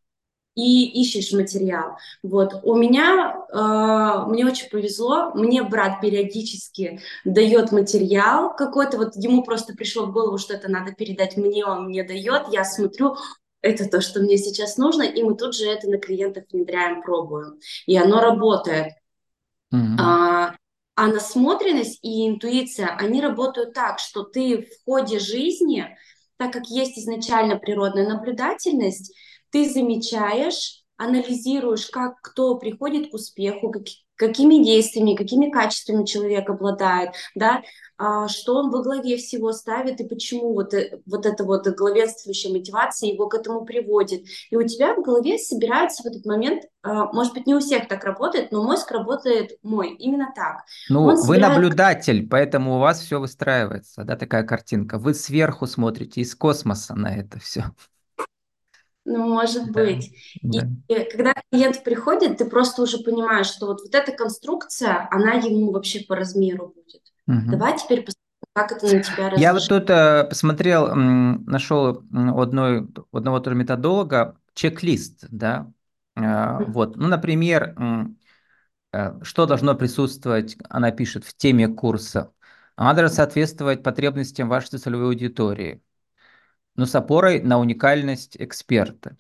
и 0.55 1.01
ищешь 1.03 1.33
материал. 1.33 1.97
Вот. 2.23 2.61
У 2.63 2.75
меня, 2.77 3.37
э, 3.53 4.31
мне 4.31 4.47
очень 4.47 4.71
повезло, 4.71 5.33
мне 5.35 5.63
брат 5.63 6.01
периодически 6.01 7.01
дает 7.25 7.73
материал 7.73 8.55
какой-то, 8.55 8.99
вот 8.99 9.17
ему 9.17 9.43
просто 9.43 9.75
пришло 9.75 10.07
в 10.07 10.13
голову, 10.13 10.39
что 10.39 10.55
это 10.55 10.71
надо 10.71 10.93
передать 10.93 11.37
мне, 11.37 11.67
он 11.67 11.87
мне 11.87 12.05
дает, 12.05 12.45
я 12.53 12.65
смотрю, 12.65 13.17
это 13.63 13.89
то, 13.89 14.01
что 14.01 14.21
мне 14.21 14.37
сейчас 14.37 14.77
нужно, 14.77 15.03
и 15.03 15.23
мы 15.23 15.37
тут 15.37 15.55
же 15.55 15.67
это 15.67 15.89
на 15.89 15.99
клиентах 15.99 16.45
внедряем, 16.53 17.03
пробуем. 17.03 17.59
И 17.87 17.97
оно 17.97 18.21
работает. 18.21 18.93
Мгм. 19.71 19.97
А, 19.99 20.57
а 20.97 21.07
насмотренность 21.07 21.99
и 22.03 22.29
интуиция, 22.29 22.89
они 22.99 23.21
работают 23.21 23.73
так, 23.73 23.99
что 23.99 24.25
ты 24.25 24.63
в 24.63 24.85
ходе 24.85 25.19
жизни, 25.19 25.97
так 26.37 26.53
как 26.53 26.67
есть 26.67 26.99
изначально 26.99 27.57
природная 27.57 28.07
наблюдательность, 28.07 29.15
ты 29.51 29.71
замечаешь 29.71 30.83
анализируешь, 30.97 31.87
как 31.87 32.21
кто 32.23 32.57
приходит 32.57 33.11
к 33.11 33.15
успеху, 33.15 33.71
как, 33.71 33.85
какими 34.17 34.63
действиями, 34.63 35.17
какими 35.17 35.51
качествами 35.51 36.05
человек 36.05 36.49
обладает, 36.49 37.11
да, 37.35 37.63
а, 37.99 38.27
что 38.29 38.57
он 38.57 38.71
во 38.71 38.83
главе 38.83 39.17
всего 39.17 39.53
ставит 39.53 40.01
и 40.01 40.09
почему 40.09 40.55
вот, 40.55 40.75
э, 40.75 41.01
вот 41.07 41.25
эта 41.25 41.45
вот 41.45 41.67
главенствующая 41.69 42.53
мотивация 42.53 43.11
его 43.11 43.29
к 43.29 43.35
этому 43.35 43.65
приводит. 43.65 44.25
И 44.51 44.57
у 44.57 44.67
тебя 44.67 44.95
в 44.95 45.03
голове 45.03 45.39
собирается 45.39 46.03
в 46.03 46.07
этот 46.07 46.25
момент, 46.27 46.65
а, 46.83 47.13
может 47.13 47.33
быть, 47.33 47.47
не 47.47 47.55
у 47.55 47.61
всех 47.61 47.87
так 47.89 48.03
работает, 48.05 48.51
но 48.51 48.63
мозг 48.65 48.91
работает 48.91 49.53
мой, 49.63 49.95
именно 49.95 50.33
так. 50.35 50.63
Ну, 50.89 51.03
Он 51.03 51.15
вы 51.15 51.17
собирает... 51.17 51.55
наблюдатель, 51.55 52.29
поэтому 52.29 52.77
у 52.77 52.79
вас 52.81 53.01
все 53.01 53.21
выстраивается, 53.21 54.05
да, 54.05 54.17
такая 54.17 54.43
картинка. 54.43 54.99
Вы 54.99 55.15
сверху 55.15 55.67
смотрите 55.67 56.23
из 56.23 56.35
космоса 56.35 56.95
на 56.95 57.17
это 57.17 57.39
все. 57.39 57.67
Ну, 59.05 59.27
может 59.29 59.71
Да, 59.71 59.73
быть. 59.73 60.11
да. 60.43 60.69
И 60.89 60.95
когда 61.11 61.35
клиент 61.51 61.83
приходит, 61.85 62.39
ты 62.39 62.45
просто 62.45 62.83
уже 62.83 62.99
понимаешь, 62.99 63.47
что 63.47 63.67
вот, 63.67 63.81
вот 63.83 63.95
эта 63.95 64.13
конструкция, 64.13 65.09
она 65.11 65.33
ему 65.35 65.73
вообще 65.73 66.01
по 66.01 66.15
размеру 66.17 66.69
будет. 66.69 67.03
Мгм. 67.27 67.51
Давай 67.51 67.77
теперь 67.79 68.03
посмотрим, 68.05 68.17
как 68.55 68.73
это 68.73 68.87
на 68.89 69.01
тебя 69.03 69.31
Я 69.37 69.53
вот 69.55 69.69
тут 69.69 69.91
э, 69.91 70.25
посмотрел, 70.29 70.89
м, 70.89 71.45
нашел 71.47 72.03
у 72.13 72.41
одной, 72.41 72.87
у 73.13 73.17
одного 73.17 73.41
тоже 73.41 73.57
методолога 73.57 74.37
чек-лист, 74.55 75.27
да, 75.31 75.71
Э, 76.15 76.61
вот, 76.67 76.97
ну, 76.97 77.09
например, 77.09 77.75
э, 78.93 79.21
что 79.23 79.47
должно 79.47 79.75
присутствовать, 79.75 80.57
она 80.69 80.91
пишет, 80.91 81.25
в 81.25 81.35
теме 81.37 81.69
курса. 81.69 82.33
Она 82.77 82.95
должна 82.95 83.15
соответствовать 83.15 83.83
потребностям 83.83 84.49
вашей 84.49 84.79
целевой 84.79 85.07
аудитории, 85.07 85.83
но 86.77 86.87
с 86.87 86.95
опорой 86.95 87.43
на 87.43 87.59
уникальность 87.59 88.37
эксперта. 88.39 89.17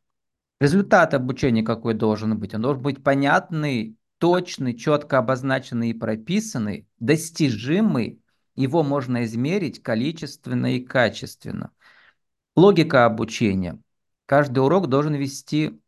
Результат 0.61 1.13
обучения 1.15 1.63
какой 1.63 1.95
должен 1.95 2.39
быть? 2.39 2.55
Он 2.55 2.63
должен 2.63 2.83
быть 2.83 3.03
понятный, 3.03 3.97
точный, 4.19 4.77
четко 4.77 5.19
обозначенный 5.19 5.91
и 5.91 5.95
прописанный, 5.95 6.87
достижимый. 7.01 8.23
Его 8.55 8.83
можно 8.85 9.25
измерить 9.25 9.83
количественно 9.83 10.77
и 10.77 10.81
качественно. 10.81 11.73
Логика 12.55 13.07
обучения. 13.07 13.81
Каждый 14.27 14.61
урок 14.61 14.89
должен 14.89 15.15
вести 15.15 15.81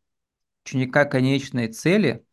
ученика 0.64 1.04
к 1.04 1.12
конечной 1.12 1.68
цели 1.68 2.26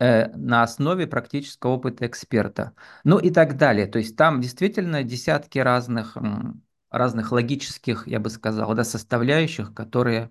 э, 0.00 0.28
на 0.36 0.62
основе 0.62 1.06
практического 1.06 1.72
опыта 1.72 2.06
эксперта. 2.06 2.74
Ну 3.04 3.18
и 3.18 3.30
так 3.30 3.56
далее. 3.56 3.86
То 3.86 3.98
есть 3.98 4.16
там 4.16 4.40
действительно 4.40 5.02
десятки 5.02 5.58
разных, 5.58 6.16
м, 6.16 6.62
разных 6.90 7.32
логических, 7.32 8.06
я 8.06 8.20
бы 8.20 8.30
сказал, 8.30 8.74
да, 8.74 8.84
составляющих, 8.84 9.74
которые 9.74 10.30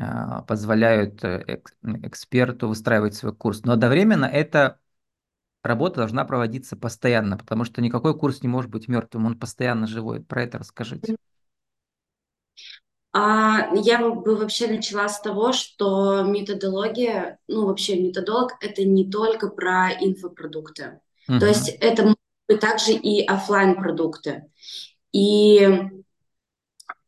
а, 0.00 0.42
позволяют 0.42 1.24
э, 1.24 1.44
эк- 1.46 1.74
эксперту 2.06 2.68
выстраивать 2.68 3.14
свой 3.14 3.34
курс. 3.34 3.62
Но 3.64 3.72
одновременно 3.74 4.26
эта 4.26 4.80
работа 5.62 5.96
должна 5.96 6.24
проводиться 6.24 6.76
постоянно, 6.76 7.38
потому 7.38 7.64
что 7.64 7.82
никакой 7.82 8.18
курс 8.18 8.42
не 8.42 8.48
может 8.48 8.70
быть 8.70 8.88
мертвым, 8.88 9.26
он 9.26 9.38
постоянно 9.38 9.86
живой. 9.86 10.22
Про 10.22 10.44
это 10.44 10.58
расскажите. 10.58 11.16
А, 13.12 13.68
я 13.76 13.98
бы 14.10 14.36
вообще 14.36 14.66
начала 14.66 15.08
с 15.08 15.20
того, 15.20 15.52
что 15.52 16.22
методология, 16.24 17.38
ну 17.46 17.66
вообще 17.66 18.00
методолог, 18.00 18.52
это 18.60 18.84
не 18.84 19.08
только 19.08 19.48
про 19.48 19.90
инфопродукты. 19.92 21.00
То 21.38 21.46
есть 21.46 21.68
это 21.68 22.02
могут 22.02 22.18
быть 22.48 22.60
также 22.60 22.92
и 22.92 23.24
оффлайн 23.24 23.76
продукты 23.76 24.44
И 25.14 25.60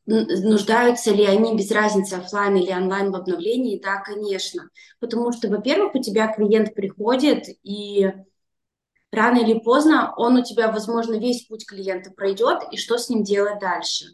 нуждаются 0.07 1.11
ли 1.11 1.25
они 1.27 1.57
без 1.57 1.71
разницы 1.73 2.15
оффлайн 2.15 2.57
или 2.57 2.73
онлайн 2.73 3.11
в 3.11 3.17
обновлении? 3.17 3.81
Да, 3.81 4.01
конечно. 4.01 4.71
Потому 5.01 5.33
что, 5.33 5.49
во-первых, 5.49 5.97
у 5.97 6.01
тебя 6.01 6.33
клиент 6.33 6.75
приходит, 6.75 7.47
и 7.65 8.13
рано 9.11 9.39
или 9.39 9.59
поздно 9.59 10.15
он 10.17 10.37
у 10.37 10.45
тебя, 10.45 10.71
возможно, 10.71 11.19
весь 11.19 11.47
путь 11.47 11.67
клиента 11.67 12.13
пройдет, 12.13 12.61
и 12.71 12.77
что 12.77 12.97
с 12.97 13.09
ним 13.09 13.25
делать 13.25 13.59
дальше? 13.59 14.05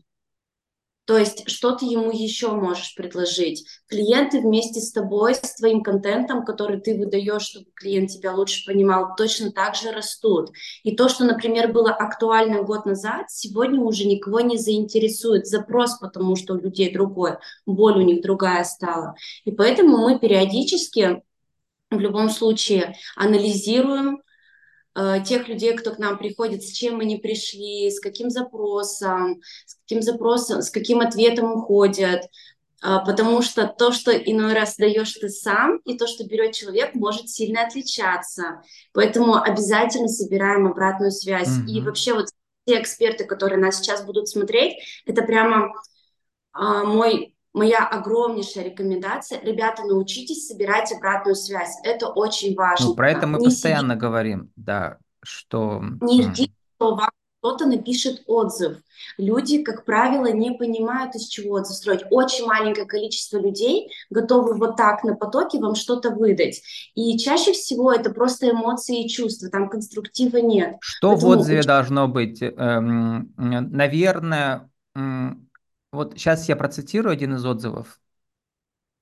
То 1.04 1.18
есть, 1.18 1.50
что 1.50 1.75
ты 1.75 1.85
ему 1.87 2.12
еще 2.12 2.52
можешь 2.52 2.94
предложить? 2.94 3.66
Клиенты 3.88 4.40
вместе 4.40 4.80
с 4.80 4.92
тобой, 4.92 5.35
с 5.35 5.56
твоим 5.56 5.82
контентом, 5.82 6.44
который 6.44 6.80
ты 6.80 6.97
выдаешь, 6.97 7.42
чтобы 7.42 7.66
клиент 7.75 8.11
тебя 8.11 8.32
лучше 8.35 8.64
понимал, 8.64 9.16
точно 9.16 9.50
так 9.50 9.75
же 9.75 9.90
растут. 9.90 10.50
И 10.85 10.94
то, 10.94 11.09
что, 11.09 11.25
например, 11.25 11.73
было 11.73 11.90
актуально 11.90 12.62
год 12.62 12.87
назад, 12.87 13.30
сегодня 13.30 13.80
уже 13.80 14.06
никого 14.06 14.40
не 14.40 14.56
заинтересует. 14.59 15.47
Запрос, 15.47 15.99
потому 15.99 16.37
что 16.37 16.54
у 16.54 16.61
людей 16.61 16.92
другой, 16.92 17.32
боль 17.66 17.99
у 17.99 18.02
них 18.02 18.23
другая 18.23 18.62
стала. 18.62 19.16
И 19.44 19.50
поэтому 19.50 19.99
мы 19.99 20.21
периодически 20.21 21.23
в 21.90 21.99
любом 21.99 22.30
случае 22.30 22.94
анализируем, 23.16 24.23
тех 25.25 25.49
людей, 25.49 25.75
кто 25.76 25.92
к 25.92 25.99
нам 25.99 26.18
приходит, 26.18 26.62
с 26.62 26.70
чем 26.72 27.00
они 27.00 27.16
пришли, 27.16 27.90
с 27.90 28.00
каким 28.00 28.31
запросом, 28.31 29.40
с 29.66 29.74
каким 29.76 30.02
запросом, 30.02 30.62
с 30.62 30.70
каким 30.70 31.00
ответом 31.00 31.52
уходят. 31.52 32.22
А, 32.83 32.98
Потому 33.05 33.42
что 33.42 33.66
то, 33.68 33.92
что 33.92 34.11
иной 34.12 34.55
раз 34.55 34.76
даешь 34.76 35.12
ты 35.12 35.28
сам, 35.28 35.78
и 35.85 35.96
то, 35.96 36.07
что 36.07 36.24
берет 36.24 36.52
человек, 36.52 36.94
может 36.94 37.28
сильно 37.28 37.62
отличаться. 37.64 38.62
Поэтому 38.92 39.37
обязательно 39.37 40.09
собираем 40.09 40.66
обратную 40.66 41.12
связь. 41.12 41.62
И 41.66 41.81
Мгм. 41.81 41.87
вообще 41.87 42.14
вот 42.14 42.26
те 42.66 42.81
эксперты, 42.81 43.24
которые 43.24 43.59
нас 43.61 43.78
сейчас 43.78 44.05
будут 44.05 44.28
смотреть, 44.28 44.74
это 45.07 45.22
прямо 45.22 45.72
а, 46.52 46.85
мой, 46.85 47.32
моя 47.52 47.86
огромнейшая 47.86 48.64
рекомендация. 48.64 49.40
Ребята, 49.42 49.82
научитесь 49.84 50.46
собирать 50.46 50.92
обратную 50.92 51.34
связь. 51.34 51.76
Это 51.84 52.08
очень 52.08 52.50
Ну, 52.50 52.56
важно. 52.56 52.94
про 52.94 53.10
это 53.10 53.26
мы 53.26 53.38
Не 53.38 53.44
сидите 53.44 53.54
постоянно 53.56 53.96
говорим, 53.96 54.50
да, 54.56 54.98
что... 55.22 55.82
не 56.00 56.22
ждите, 56.22 56.52
что 56.76 56.94
вам 56.94 57.10
кто-то 57.40 57.66
напишет 57.66 58.22
отзыв. 58.28 58.76
Люди, 59.18 59.64
как 59.64 59.84
правило, 59.84 60.26
не 60.30 60.52
понимают, 60.52 61.16
из 61.16 61.26
чего 61.26 61.56
отзыв 61.56 61.76
строить. 61.76 62.04
Очень 62.10 62.46
маленькое 62.46 62.86
количество 62.86 63.36
людей 63.38 63.90
готовы 64.10 64.54
вот 64.54 64.76
так 64.76 65.02
на 65.02 65.16
потоке 65.16 65.58
вам 65.58 65.74
что-то 65.74 66.10
выдать. 66.10 66.62
И 66.94 67.18
чаще 67.18 67.52
всего 67.52 67.92
это 67.92 68.10
просто 68.10 68.50
эмоции 68.50 69.04
и 69.04 69.08
чувства, 69.08 69.50
там 69.50 69.68
конструктива 69.68 70.36
нет. 70.36 70.76
Что 70.80 71.08
в 71.08 71.10
Поэтому 71.14 71.32
отзыве 71.32 71.62
должно 71.64 72.06
быть? 72.06 72.40
Эм, 72.40 73.32
Наверное, 73.36 74.70
м, 74.94 75.48
вот 75.92 76.14
сейчас 76.18 76.48
я 76.48 76.57
процитирую 76.57 77.12
один 77.12 77.35
из 77.35 77.44
отзывов. 77.44 78.00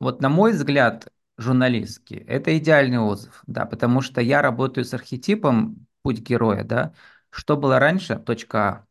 Вот 0.01 0.21
на 0.23 0.29
мой 0.29 0.53
взгляд, 0.53 1.09
журналистский, 1.37 2.17
это 2.19 2.57
идеальный 2.59 2.99
отзыв, 2.99 3.43
да, 3.47 3.67
потому 3.67 4.01
что 4.01 4.21
я 4.21 4.43
работаю 4.43 4.85
с 4.85 4.95
архетипом 4.95 5.87
«Путь 6.03 6.21
героя», 6.21 6.65
да. 6.65 6.95
Что 7.31 7.57
было 7.57 7.79
раньше? 7.79 8.17
Точка 8.19 8.87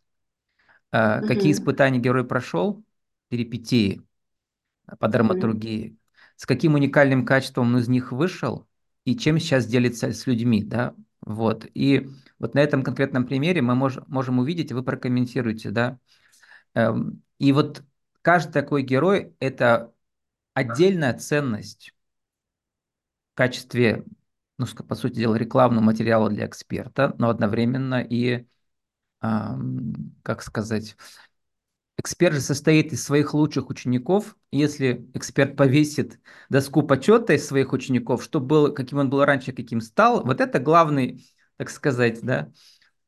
А. 0.92 1.20
Э, 1.20 1.24
Какие 1.24 1.52
Мгм. 1.52 1.62
испытания 1.62 2.00
герой 2.00 2.26
прошел? 2.26 2.84
Перипетии 3.30 4.02
по 5.00 5.08
драматургии. 5.08 5.98
С 6.36 6.46
каким 6.46 6.76
уникальным 6.76 7.26
качеством 7.26 7.68
он 7.74 7.80
из 7.80 7.88
них 7.90 8.12
вышел 8.12 8.68
и 9.06 9.16
чем 9.18 9.40
сейчас 9.40 9.66
делится 9.68 10.12
с 10.14 10.28
людьми, 10.28 10.64
да. 10.64 10.96
Вот. 11.22 11.68
И 11.74 12.10
вот 12.40 12.54
на 12.56 12.60
этом 12.60 12.84
конкретном 12.84 13.26
примере 13.28 13.62
мы 13.62 13.76
мож, 13.76 14.00
можем 14.08 14.40
увидеть, 14.40 14.72
вы 14.72 14.84
прокомментируете, 14.84 15.72
да. 15.72 16.00
Эм, 16.76 17.24
И 17.40 17.52
вот 17.52 17.84
каждый 18.22 18.52
такой 18.54 18.84
герой– 18.84 19.36
это 19.40 19.94
отдельная 20.56 21.14
ценность 21.18 21.94
в 23.34 23.38
качестве, 23.38 24.06
ну, 24.58 24.66
по 24.88 24.96
сути 24.96 25.16
дела, 25.16 25.36
рекламного 25.36 25.84
материала 25.84 26.30
для 26.30 26.46
эксперта, 26.46 27.16
но 27.18 27.30
одновременно 27.30 28.02
и, 28.02 28.46
как 30.24 30.42
сказать, 30.42 30.96
эксперт 31.98 32.36
же 32.36 32.42
состоит 32.42 32.94
из 32.94 33.04
своих 33.04 33.34
лучших 33.34 33.70
учеников. 33.70 34.38
Если 34.52 35.10
эксперт 35.14 35.56
повесит 35.56 36.20
доску 36.50 36.84
почета 36.84 37.34
из 37.34 37.46
своих 37.48 37.74
учеников, 37.74 38.24
что 38.24 38.40
был, 38.40 38.74
каким 38.74 39.00
он 39.00 39.10
был 39.10 39.24
раньше, 39.26 39.52
каким 39.52 39.82
стал, 39.82 40.24
вот 40.26 40.40
это 40.42 40.60
главный, 40.60 41.26
так 41.58 41.70
сказать, 41.70 42.22
да, 42.22 42.52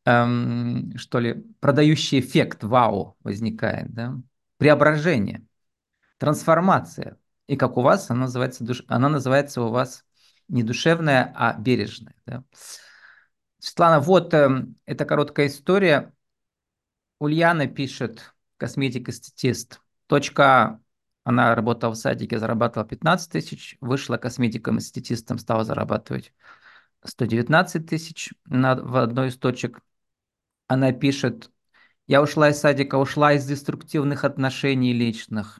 ам, 0.05 0.97
что 0.97 1.19
ли, 1.19 1.43
продающий 1.59 2.19
эффект 2.19 2.63
вау 2.63 3.17
возникает, 3.21 3.93
да, 3.93 4.15
преображение, 4.57 5.45
трансформация. 6.17 7.17
И 7.47 7.57
как 7.57 7.77
у 7.77 7.81
вас, 7.81 8.09
она 8.09 8.21
называется, 8.21 8.63
душ... 8.63 8.83
она 8.87 9.09
называется 9.09 9.61
у 9.61 9.69
вас 9.69 10.05
не 10.47 10.63
душевная, 10.63 11.33
а 11.35 11.57
бережная. 11.57 12.15
Да? 12.25 12.43
Светлана, 13.59 13.99
вот 13.99 14.33
эм, 14.33 14.75
эта 14.85 15.05
короткая 15.05 15.47
история. 15.47 16.13
Ульяна 17.19 17.67
пишет, 17.67 18.33
косметик-эстетист. 18.57 19.81
Точка 20.07 20.43
А. 20.43 20.79
Она 21.23 21.53
работала 21.53 21.91
в 21.91 21.97
садике, 21.97 22.39
зарабатывала 22.39 22.87
15 22.87 23.31
тысяч, 23.31 23.77
вышла 23.79 24.17
косметиком-эстетистом, 24.17 25.37
стала 25.37 25.63
зарабатывать 25.63 26.33
119 27.03 27.87
тысяч 27.87 28.33
на, 28.45 28.75
в 28.75 28.97
одной 28.97 29.27
из 29.27 29.37
точек. 29.37 29.81
Она 30.71 30.93
пишет, 30.93 31.51
я 32.07 32.21
ушла 32.21 32.51
из 32.51 32.59
садика, 32.59 32.95
ушла 32.95 33.33
из 33.33 33.45
деструктивных 33.45 34.23
отношений 34.23 34.93
личных, 34.93 35.59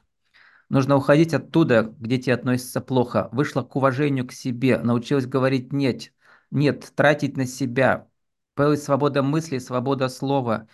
Нужно 0.70 0.96
уходить 0.96 1.34
оттуда, 1.34 1.94
где 1.98 2.16
тебе 2.16 2.32
относятся 2.32 2.80
плохо. 2.80 3.28
Вышла 3.30 3.62
к 3.62 3.76
уважению 3.76 4.26
к 4.26 4.32
себе, 4.32 4.78
научилась 4.78 5.26
говорить 5.26 5.70
«нет», 5.70 6.14
«нет», 6.50 6.92
тратить 6.94 7.36
на 7.36 7.44
себя. 7.44 8.08
Появилась 8.54 8.84
свобода 8.84 9.22
мысли, 9.22 9.58
свобода 9.58 10.08
слова. 10.08 10.66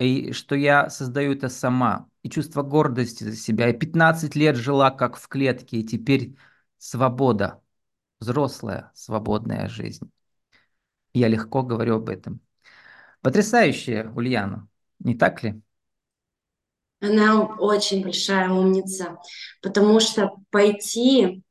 И 0.00 0.32
что 0.32 0.56
я 0.56 0.90
создаю 0.90 1.34
это 1.34 1.48
сама. 1.48 2.08
И 2.24 2.28
чувство 2.28 2.62
гордости 2.62 3.22
за 3.22 3.36
себя. 3.36 3.68
И 3.68 3.78
15 3.78 4.34
лет 4.34 4.56
жила 4.56 4.90
как 4.90 5.16
в 5.16 5.28
клетке, 5.28 5.76
и 5.76 5.86
теперь 5.86 6.36
свобода. 6.78 7.62
Взрослая, 8.18 8.90
свободная 8.94 9.68
жизнь. 9.68 10.10
Я 11.14 11.28
легко 11.28 11.62
говорю 11.62 11.98
об 11.98 12.08
этом. 12.08 12.40
Потрясающая, 13.22 14.10
Ульяна, 14.14 14.68
не 15.00 15.14
так 15.14 15.42
ли? 15.42 15.60
Она 17.00 17.44
очень 17.58 18.02
большая 18.02 18.50
умница, 18.50 19.18
потому 19.62 20.00
что 20.00 20.36
пойти, 20.50 21.42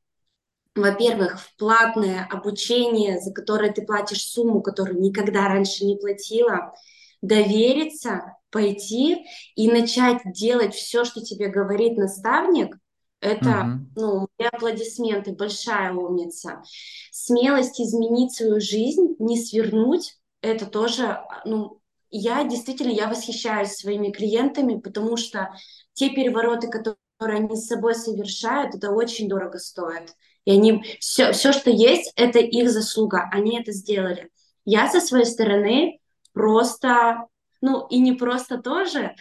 во-первых, 0.74 1.40
в 1.40 1.56
платное 1.56 2.26
обучение, 2.30 3.20
за 3.20 3.32
которое 3.32 3.72
ты 3.72 3.82
платишь 3.82 4.24
сумму, 4.24 4.60
которую 4.60 5.00
никогда 5.00 5.48
раньше 5.48 5.84
не 5.84 5.96
платила, 5.96 6.74
довериться, 7.22 8.36
пойти 8.50 9.24
и 9.54 9.70
начать 9.70 10.20
делать 10.26 10.74
все, 10.74 11.04
что 11.04 11.20
тебе 11.22 11.48
говорит 11.48 11.96
наставник, 11.96 12.76
это, 13.20 13.50
Угу. 13.50 13.86
ну, 13.96 14.28
мои 14.38 14.48
аплодисменты, 14.48 15.32
большая 15.32 15.92
умница. 15.92 16.62
Смелость 17.10 17.80
изменить 17.80 18.34
свою 18.34 18.60
жизнь, 18.60 19.16
не 19.18 19.42
свернуть, 19.42 20.18
это 20.40 20.66
тоже, 20.66 21.20
ну, 21.44 21.80
я 22.10 22.44
действительно, 22.44 22.92
я 22.92 23.08
восхищаюсь 23.08 23.72
своими 23.72 24.10
клиентами, 24.10 24.78
потому 24.78 25.16
что 25.16 25.54
те 25.92 26.10
перевороты, 26.10 26.68
которые 26.68 26.98
они 27.18 27.56
с 27.56 27.66
собой 27.66 27.94
совершают, 27.94 28.74
это 28.74 28.90
очень 28.90 29.28
дорого 29.28 29.58
стоит. 29.58 30.14
И 30.44 30.52
они, 30.52 30.84
все, 31.00 31.32
все, 31.32 31.52
что 31.52 31.70
есть, 31.70 32.12
это 32.16 32.38
их 32.38 32.70
заслуга, 32.70 33.28
они 33.32 33.58
это 33.58 33.72
сделали. 33.72 34.30
Я 34.64 34.88
со 34.88 35.00
своей 35.00 35.24
стороны 35.24 36.00
просто, 36.32 37.26
ну 37.60 37.86
и 37.88 37.98
не 37.98 38.12
просто 38.12 38.58
тоже, 38.58 39.14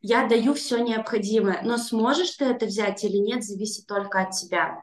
я 0.00 0.26
даю 0.26 0.54
все 0.54 0.78
необходимое, 0.78 1.62
но 1.62 1.76
сможешь 1.76 2.32
ты 2.32 2.46
это 2.46 2.66
взять 2.66 3.04
или 3.04 3.18
нет, 3.18 3.44
зависит 3.44 3.86
только 3.86 4.20
от 4.22 4.32
тебя. 4.32 4.82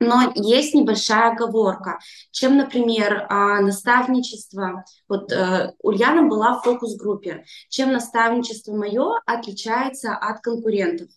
Но 0.00 0.32
есть 0.34 0.74
небольшая 0.74 1.32
оговорка. 1.32 1.98
Чем, 2.30 2.56
например, 2.56 3.26
а, 3.28 3.60
наставничество, 3.60 4.84
вот 5.08 5.32
э, 5.32 5.72
Ульяна 5.82 6.28
была 6.28 6.58
в 6.58 6.64
фокус-группе, 6.64 7.44
чем 7.68 7.92
наставничество 7.92 8.74
мое 8.74 9.20
отличается 9.24 10.16
от 10.16 10.40
конкурентов. 10.40 11.08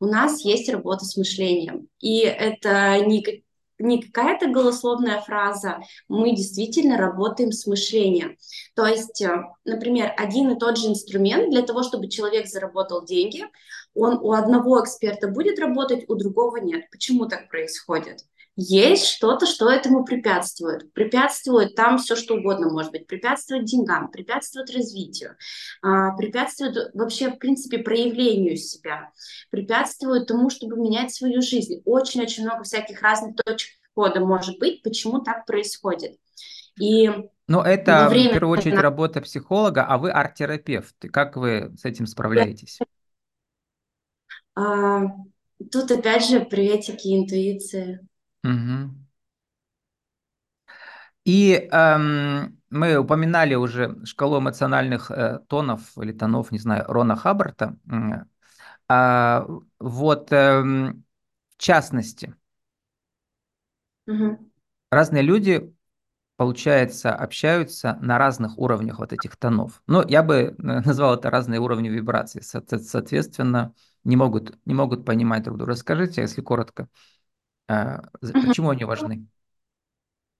У 0.00 0.06
нас 0.06 0.44
есть 0.44 0.68
работа 0.68 1.04
с 1.04 1.16
мышлением, 1.16 1.88
и 2.00 2.20
это 2.20 2.98
не, 3.06 3.44
не 3.78 4.02
какая-то 4.02 4.48
голословная 4.48 5.20
фраза, 5.20 5.78
мы 6.08 6.34
действительно 6.34 6.98
работаем 6.98 7.52
с 7.52 7.66
мышлением. 7.66 8.36
То 8.74 8.86
есть, 8.86 9.22
э, 9.22 9.44
например, 9.64 10.12
один 10.16 10.50
и 10.50 10.58
тот 10.58 10.78
же 10.78 10.88
инструмент 10.88 11.50
для 11.50 11.62
того, 11.62 11.82
чтобы 11.82 12.08
человек 12.08 12.46
заработал 12.46 13.04
деньги, 13.04 13.44
он 13.96 14.18
у 14.22 14.32
одного 14.32 14.82
эксперта 14.82 15.28
будет 15.28 15.58
работать, 15.58 16.04
у 16.08 16.14
другого 16.14 16.58
нет. 16.58 16.90
Почему 16.90 17.26
так 17.26 17.48
происходит? 17.48 18.20
Есть 18.58 19.06
что-то, 19.06 19.44
что 19.44 19.70
этому 19.70 20.02
препятствует. 20.04 20.90
Препятствует 20.94 21.74
там 21.74 21.98
все, 21.98 22.16
что 22.16 22.36
угодно 22.36 22.70
может 22.70 22.90
быть. 22.90 23.06
Препятствует 23.06 23.66
деньгам, 23.66 24.10
препятствует 24.10 24.74
развитию, 24.74 25.36
а, 25.82 26.16
препятствует 26.16 26.90
вообще, 26.94 27.30
в 27.30 27.36
принципе, 27.36 27.78
проявлению 27.78 28.56
себя, 28.56 29.10
препятствует 29.50 30.26
тому, 30.26 30.48
чтобы 30.48 30.76
менять 30.76 31.12
свою 31.12 31.42
жизнь. 31.42 31.82
Очень-очень 31.84 32.44
много 32.44 32.64
всяких 32.64 33.02
разных 33.02 33.36
точек 33.36 33.72
входа 33.90 34.20
может 34.20 34.58
быть, 34.58 34.82
почему 34.82 35.20
так 35.20 35.44
происходит. 35.44 36.16
И 36.80 37.10
Но 37.48 37.62
это 37.62 38.06
в 38.06 38.10
время... 38.10 38.32
первую 38.32 38.58
очередь 38.58 38.78
работа 38.78 39.20
психолога, 39.20 39.84
а 39.84 39.98
вы 39.98 40.10
арт-терапевт. 40.10 40.94
Как 41.12 41.36
вы 41.36 41.74
с 41.78 41.84
этим 41.84 42.06
справляетесь? 42.06 42.78
А, 44.56 45.02
тут 45.70 45.90
опять 45.92 46.26
же 46.28 46.40
приветики 46.44 47.08
интуиции. 47.16 48.00
Угу. 48.44 48.90
И 51.24 51.68
эм, 51.72 52.60
мы 52.70 52.96
упоминали 52.98 53.54
уже 53.54 53.96
шкалу 54.04 54.38
эмоциональных 54.38 55.10
э, 55.10 55.40
тонов 55.48 55.80
или 55.98 56.12
тонов, 56.12 56.52
не 56.52 56.58
знаю, 56.58 56.84
Рона 56.86 57.16
Хаббарта. 57.16 57.76
А, 58.88 59.46
вот, 59.78 60.32
эм, 60.32 61.04
в 61.56 61.62
частности, 61.62 62.34
Мгм. 64.06 64.50
разные 64.90 65.22
люди, 65.22 65.72
получается, 66.36 67.14
общаются 67.14 67.98
на 68.02 68.18
разных 68.18 68.58
уровнях 68.58 68.98
вот 69.00 69.12
этих 69.12 69.36
тонов. 69.36 69.82
Ну, 69.86 70.06
я 70.08 70.22
бы 70.22 70.36
э, 70.36 70.62
назвал 70.86 71.16
это 71.16 71.30
разные 71.30 71.60
уровни 71.60 71.88
вибраций. 71.90 72.42
Со- 72.42 72.62
Соответственно, 72.78 73.74
не 74.06 74.16
могут, 74.16 74.56
не 74.64 74.74
могут 74.74 75.04
понимать 75.04 75.42
друг 75.42 75.58
друга. 75.58 75.72
Расскажите, 75.72 76.22
если 76.22 76.40
коротко, 76.40 76.88
Мгм. 77.68 78.48
почему 78.48 78.70
они 78.70 78.84
важны? 78.84 79.26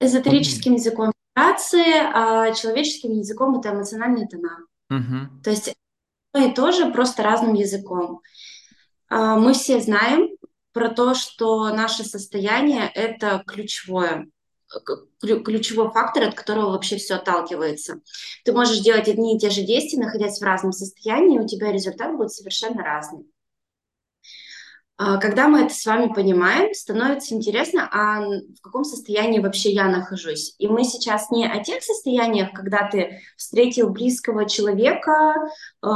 Эзотерическим 0.00 0.74
языком 0.74 1.12
вибрации, 1.35 1.92
а 2.14 2.52
человеческим 2.52 3.12
языком 3.12 3.59
это 3.59 3.70
эмоциональные 3.70 4.29
тона. 4.29 4.59
Мгм. 4.90 5.42
То 5.42 5.50
есть 5.50 5.74
одно 6.33 6.48
и 6.48 6.55
то 6.55 6.72
же, 6.72 6.92
просто 6.92 7.22
разным 7.22 7.55
языком. 7.55 8.20
А, 9.09 9.37
Мы 9.38 9.55
все 9.55 9.81
знаем 9.81 10.31
про 10.72 10.90
то, 10.90 11.14
что 11.14 11.70
наше 11.70 12.05
состояние– 12.05 12.90
это 12.94 13.42
ключевое, 13.46 14.29
ключевой 15.20 15.90
фактор, 15.92 16.24
от 16.24 16.35
которого 16.35 16.70
вообще 16.70 16.96
все 16.96 17.14
отталкивается. 17.14 18.00
Ты 18.44 18.52
можешь 18.52 18.81
делать 18.81 19.09
одни 19.09 19.37
и 19.37 19.38
те 19.38 19.50
же 19.50 19.62
действия, 19.62 20.00
находясь 20.00 20.38
в 20.40 20.44
разном 20.44 20.72
состоянии, 20.72 21.37
и 21.37 21.40
у 21.40 21.46
тебя 21.46 21.72
результат 21.72 22.16
будет 22.16 22.33
совершенно 22.33 22.83
разный. 22.83 23.24
А, 24.99 25.19
Когда 25.19 25.47
мы 25.49 25.65
это 25.65 25.75
с 25.75 25.85
вами 25.85 26.13
понимаем, 26.13 26.73
становится 26.73 27.35
интересно, 27.35 27.87
а 27.93 28.21
в 28.21 28.61
каком 28.63 28.83
состоянии 28.83 29.41
вообще 29.41 29.71
я 29.73 29.89
нахожусь. 29.89 30.55
И 30.59 30.69
мы 30.69 30.85
сейчас 30.85 31.31
не 31.31 31.47
о 31.47 31.63
тех 31.63 31.83
состояниях, 31.83 32.53
когда 32.55 32.89
ты 32.89 33.21
встретил 33.37 33.91
близкого 33.91 34.49
человека, 34.49 35.35
э, 35.83 35.89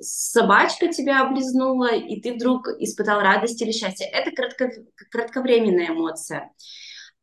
собачка 0.00 0.86
тебя 0.86 1.22
облизнула, 1.22 1.92
и 1.92 2.20
ты 2.20 2.34
вдруг 2.34 2.68
испытал 2.78 3.20
радость 3.20 3.60
или 3.60 3.72
счастье. 3.72 4.06
Это 4.06 4.30
кратко, 4.30 4.70
кратковременная 5.10 5.88
эмоция. 5.88 6.52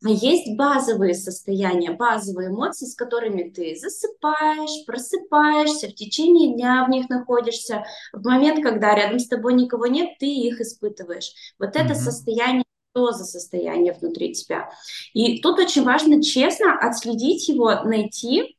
Есть 0.04 0.56
базовые 0.56 1.16
состояния, 1.16 1.92
базовые 1.92 2.50
эмоции, 2.50 2.86
с 2.86 2.96
которыми 2.96 3.50
ты 3.50 3.76
засыпаешь, 3.76 4.86
просыпаешься, 4.86 5.88
в 5.88 5.96
течение 5.96 6.54
дня 6.54 6.86
в 6.86 6.90
них 6.90 7.10
находишься. 7.10 7.86
В 8.14 8.24
момент, 8.24 8.62
когда 8.64 8.94
рядом 8.94 9.20
с 9.20 9.28
тобой 9.28 9.54
никого 9.54 9.88
нет, 9.88 10.10
ты 10.20 10.28
их 10.28 10.62
испытываешь. 10.62 11.32
Вот 11.58 11.76
это 11.76 11.94
Мгм. 11.94 11.96
состояние, 11.96 12.66
что 12.94 13.12
за 13.14 13.24
состояние 13.26 13.94
внутри 13.94 14.34
тебя. 14.34 14.70
И 15.14 15.42
тут 15.42 15.60
очень 15.60 15.84
важно 15.84 16.22
честно 16.22 16.78
отследить 16.78 17.48
его, 17.48 17.82
найти 17.84 18.58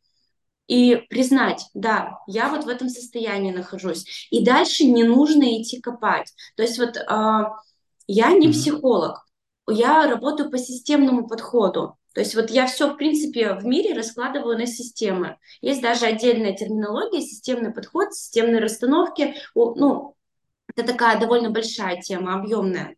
и 0.69 0.97
признать, 1.11 1.65
да, 1.75 2.19
я 2.27 2.49
вот 2.49 2.65
в 2.65 2.69
этом 2.69 2.89
состоянии 2.89 3.53
нахожусь. 3.53 4.29
И 4.31 4.45
дальше 4.45 4.85
не 4.85 5.05
нужно 5.05 5.45
идти 5.61 5.81
копать. 5.81 6.33
То 6.57 6.65
есть 6.65 6.79
вот 6.79 6.97
а, 7.09 7.53
я 8.09 8.33
не 8.33 8.49
психолог, 8.49 9.26
я 9.69 10.09
работаю 10.09 10.51
по 10.51 10.59
системному 10.59 11.27
подходу. 11.27 11.97
То 12.15 12.21
есть 12.21 12.35
вот 12.35 12.51
я 12.51 12.67
все, 12.67 12.93
в 12.93 12.97
принципе, 12.97 13.55
в 13.55 13.67
мире 13.67 13.95
раскладываю 13.95 14.57
на 14.57 14.67
системы. 14.67 15.37
Есть 15.61 15.83
даже 15.83 16.07
отдельная 16.07 16.55
терминология, 16.55 17.21
системный 17.21 17.73
подход, 17.73 18.15
системные 18.15 18.61
расстановки. 18.61 19.35
Ну, 19.55 20.15
это 20.75 20.87
такая 20.87 21.21
довольно 21.21 21.51
большая 21.51 22.01
тема, 22.01 22.41
объемная. 22.41 22.97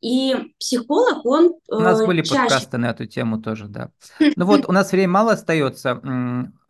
И 0.00 0.34
психолог, 0.58 1.24
он 1.26 1.54
У 1.68 1.80
нас 1.80 2.00
э, 2.00 2.06
были 2.06 2.22
чаще... 2.22 2.40
подкасты 2.42 2.78
на 2.78 2.90
эту 2.90 3.06
тему 3.06 3.42
тоже, 3.42 3.66
да. 3.68 3.90
Ну 4.36 4.46
вот, 4.46 4.68
у 4.68 4.72
нас 4.72 4.90
времени 4.90 5.10
мало 5.10 5.32
остается. 5.32 6.00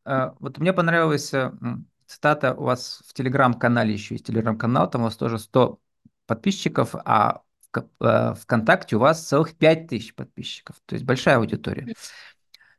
Э, 0.05 0.31
Вот 0.41 0.59
мне 0.59 0.73
понравилась 0.73 1.35
э, 1.35 1.53
цитата 2.07 2.55
у 2.55 2.65
вас 2.65 3.03
в 3.07 3.13
телеграм-канале, 3.15 3.93
еще 3.93 4.15
есть 4.15 4.27
телеграм-канал, 4.27 4.89
там 4.91 5.03
у 5.03 5.05
вас 5.05 5.17
тоже 5.17 5.39
100 5.39 5.79
подписчиков, 6.27 6.95
а 6.95 7.43
ВКонтакте 7.73 8.97
у 8.97 8.99
вас 8.99 9.27
целых 9.27 9.55
5000 9.57 10.15
подписчиков, 10.15 10.77
то 10.87 10.95
есть 10.95 11.05
большая 11.05 11.37
аудитория. 11.39 11.91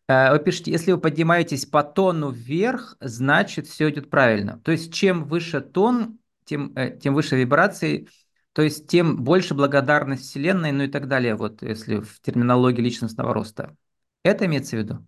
Э, 0.07 0.31
Вы 0.31 0.39
пишете, 0.39 0.71
если 0.71 0.91
вы 0.91 0.99
поднимаетесь 0.99 1.65
по 1.65 1.83
тону 1.83 2.31
вверх, 2.31 2.97
значит 2.99 3.67
все 3.67 3.89
идет 3.89 4.09
правильно. 4.09 4.59
То 4.63 4.71
есть 4.71 4.93
чем 4.93 5.25
выше 5.25 5.61
тон, 5.61 6.19
тем, 6.45 6.73
э, 6.75 6.97
тем 6.97 7.13
выше 7.13 7.35
вибрации, 7.35 8.07
то 8.53 8.61
есть 8.61 8.87
тем 8.87 9.23
больше 9.23 9.53
благодарность 9.53 10.23
Вселенной, 10.23 10.71
ну 10.71 10.83
и 10.83 10.87
так 10.87 11.07
далее, 11.07 11.35
вот 11.35 11.61
если 11.61 11.97
в 11.99 12.19
терминологии 12.21 12.81
личностного 12.81 13.33
роста. 13.33 13.75
Это 14.23 14.45
имеется 14.45 14.75
в 14.75 14.79
виду? 14.79 15.05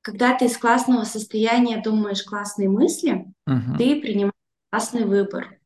Когда 0.00 0.34
ты 0.38 0.46
из 0.46 0.56
классного 0.56 1.04
состояния 1.04 1.82
думаешь 1.82 2.22
классные 2.22 2.68
мысли, 2.68 3.26
Мгм. 3.46 3.76
ты 3.76 4.00
принимаешь 4.00 4.32
классный 4.70 5.04
выбор. 5.04 5.58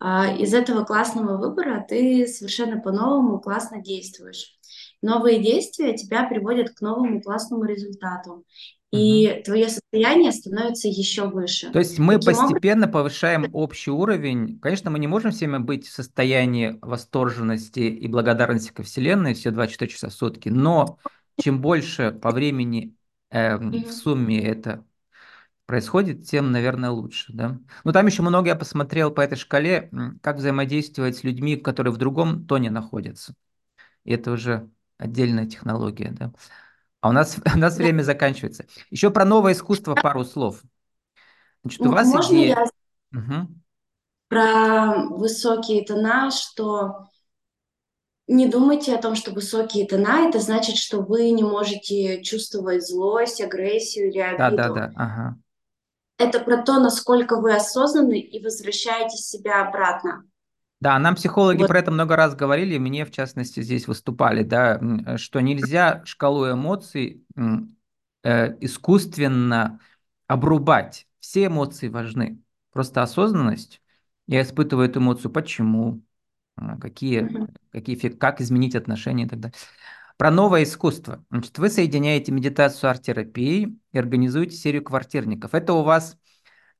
А, 0.00 0.34
из 0.36 0.52
этого 0.52 0.84
классного 0.84 1.36
выбора 1.38 1.84
ты 1.88 2.26
совершенно 2.26 2.80
по-новому 2.80 3.40
классно 3.40 3.80
действуешь. 3.80 4.58
Новые 5.02 5.42
действия 5.42 5.96
тебя 5.96 6.24
приводят 6.24 6.70
к 6.70 6.80
новому 6.80 7.20
классному 7.20 7.64
результату, 7.64 8.44
и 8.90 9.42
твое 9.44 9.68
состояние 9.68 10.30
становится 10.32 10.88
еще 10.88 11.28
выше. 11.28 11.70
То 11.70 11.80
есть 11.80 11.98
мы 11.98 12.14
Таким 12.14 12.28
образом, 12.28 12.48
постепенно 12.48 12.88
повышаем 12.88 13.50
общий 13.52 13.90
уровень. 13.90 14.60
Конечно, 14.60 14.90
мы 14.90 14.98
не 14.98 15.08
можем 15.08 15.32
всеми 15.32 15.58
быть 15.58 15.86
в 15.86 15.92
состоянии 15.92 16.78
восторженности 16.80 17.80
и 17.80 18.06
благодарности 18.06 18.72
ко 18.72 18.82
Вселенной 18.82 19.34
все 19.34 19.50
24 19.50 19.90
часа 19.90 20.08
в 20.10 20.12
сутки, 20.12 20.48
но 20.48 20.98
чем 21.40 21.60
больше 21.60 22.12
по 22.12 22.30
времени 22.30 22.94
эм, 23.30 23.72
в 23.72 23.90
сумме 23.90 24.40
это 24.40 24.84
происходит, 25.66 26.26
тем, 26.26 26.52
наверное, 26.52 26.90
лучше, 26.90 27.32
да. 27.32 27.58
Но 27.84 27.92
там 27.92 28.06
еще 28.06 28.22
много 28.22 28.48
я 28.48 28.56
посмотрел 28.56 29.10
по 29.10 29.20
этой 29.20 29.36
шкале, 29.36 29.90
как 30.22 30.36
взаимодействовать 30.36 31.16
с 31.16 31.24
людьми, 31.24 31.56
которые 31.56 31.92
в 31.92 31.96
другом 31.98 32.46
тоне 32.46 32.70
находятся. 32.70 33.34
И 34.04 34.12
это 34.12 34.32
уже 34.32 34.70
отдельная 34.98 35.46
технология, 35.46 36.10
да. 36.12 36.32
А 37.00 37.10
у 37.10 37.12
нас, 37.12 37.38
у 37.54 37.58
нас 37.58 37.76
Да. 37.76 37.78
время 37.78 38.02
заканчивается. 38.02 38.66
Еще 38.90 39.10
про 39.10 39.24
новое 39.24 39.52
искусство 39.54 39.96
пару 39.96 40.24
слов. 40.24 40.62
Значит, 41.62 41.86
у 41.86 41.90
вас 41.92 42.14
можно 42.14 42.14
идея... 42.14 42.56
я 42.56 42.66
Мгм. 43.10 43.62
про 44.28 45.06
высокие 45.08 45.82
тона, 45.84 46.30
что 46.30 47.06
не 48.26 48.46
думайте 48.48 48.94
о 48.94 49.00
том, 49.00 49.14
что 49.14 49.30
высокие 49.32 49.86
тона, 49.86 50.28
это 50.28 50.38
значит, 50.40 50.76
что 50.76 51.00
вы 51.00 51.30
не 51.30 51.42
можете 51.42 52.22
чувствовать 52.22 52.86
злость, 52.86 53.40
агрессию 53.40 54.08
или 54.10 54.18
Да, 54.36 54.50
да, 54.50 54.68
обиду. 54.68 54.74
да, 54.74 54.92
ага. 54.96 55.36
Это 56.18 56.40
про 56.40 56.62
то, 56.62 56.78
насколько 56.78 57.40
вы 57.40 57.54
осознанны 57.54 58.20
и 58.20 58.42
возвращаете 58.42 59.16
себя 59.16 59.66
обратно. 59.66 60.24
Да, 60.80 60.98
нам 60.98 61.14
психологи 61.14 61.58
Вот. 61.58 61.68
про 61.68 61.78
это 61.78 61.90
много 61.90 62.14
раз 62.14 62.34
говорили, 62.34 62.78
мне, 62.78 63.06
в 63.06 63.10
частности, 63.10 63.62
здесь 63.62 63.88
выступали, 63.88 64.42
да, 64.42 64.78
что 65.16 65.40
нельзя 65.40 66.02
шкалу 66.04 66.50
эмоций 66.50 67.24
э, 68.22 68.56
искусственно 68.60 69.80
обрубать. 70.26 71.06
Все 71.20 71.46
эмоции 71.46 71.88
важны. 71.88 72.40
Просто 72.72 73.02
осознанность. 73.02 73.80
Я 74.26 74.42
испытываю 74.42 74.88
эту 74.88 75.00
эмоцию. 75.00 75.30
Почему? 75.32 76.02
А, 76.56 76.76
Какие, 76.78 77.28
какие, 77.72 77.96
как 78.10 78.40
изменить 78.40 78.74
отношения 78.74 79.24
и 79.24 79.28
так 79.28 79.40
далее. 79.40 79.56
Про 80.16 80.30
новое 80.30 80.62
искусство. 80.62 81.24
Значит, 81.30 81.58
вы 81.58 81.68
соединяете 81.70 82.30
медитацию 82.32 82.78
с 82.80 82.84
арт-терапией 82.84 83.78
и 83.92 83.98
организуете 83.98 84.56
серию 84.56 84.84
квартирников. 84.84 85.54
Это 85.54 85.72
у 85.74 85.82
вас 85.82 86.16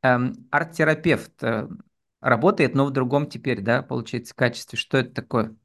эм, 0.03 0.49
арт-терапевт 0.53 1.42
э, 1.44 1.68
работает, 2.20 2.75
но 2.75 2.87
в 2.87 2.92
другом 2.92 3.29
теперь, 3.29 3.62
да, 3.62 3.83
получается, 3.83 4.35
качестве. 4.35 4.79
Что 4.79 4.99
это 4.99 5.14
такое? 5.14 5.57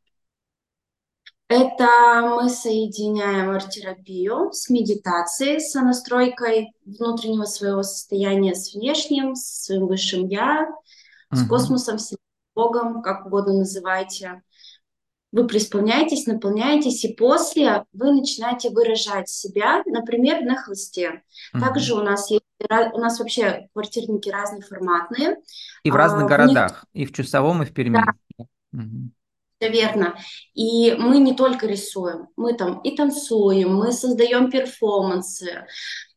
Это 1.47 1.87
мы 2.35 2.47
соединяем 2.49 3.49
арт-терапию 3.49 4.51
с 4.53 4.69
медитацией, 4.69 5.59
с 5.59 5.73
настройкой 5.73 6.71
внутреннего 6.85 7.45
своего 7.45 7.81
состояния 7.81 8.53
с 8.53 8.73
внешним, 8.75 9.35
с 9.35 9.63
своим 9.65 9.87
высшим 9.87 10.27
я, 10.27 10.67
с 11.33 11.41
Мгм. 11.41 11.43
космосом, 11.43 11.97
с 11.97 12.15
Богом, 12.55 13.01
как 13.01 13.25
угодно 13.25 13.59
называйте. 13.59 14.43
Вы 15.31 15.45
преисполняетесь, 15.47 16.25
наполняетесь, 16.25 17.03
и 17.05 17.13
после 17.13 17.85
вы 17.93 18.11
начинаете 18.13 18.71
выражать 18.71 19.29
себя, 19.29 19.83
например, 19.85 20.41
на 20.41 20.55
холсте. 20.55 21.21
Также 21.59 21.93
у 21.93 22.01
нас 22.01 22.31
есть, 22.31 22.43
у 22.69 22.97
нас 22.97 23.19
вообще 23.19 23.67
квартирники 23.73 24.29
разноформатные. 24.29 25.37
И 25.83 25.91
в 25.91 25.95
разных 25.95 26.23
А, 26.23 26.25
В 26.25 26.27
них, 26.27 26.29
городах, 26.37 26.85
и 26.93 27.05
в 27.05 27.13
Чусовом, 27.13 27.61
и 27.61 27.65
в 27.65 27.69
да, 27.69 27.73
Перми. 27.73 28.03
Мгм. 28.71 29.11
все 29.59 29.69
верно. 29.69 30.15
И 30.53 30.93
мы 30.97 31.19
не 31.19 31.35
только 31.35 31.67
рисуем, 31.67 32.27
мы 32.35 32.53
там 32.53 32.79
и 32.81 32.95
танцуем, 32.95 33.75
мы 33.75 33.91
создаем 33.91 34.49
перформансы. 34.49 35.65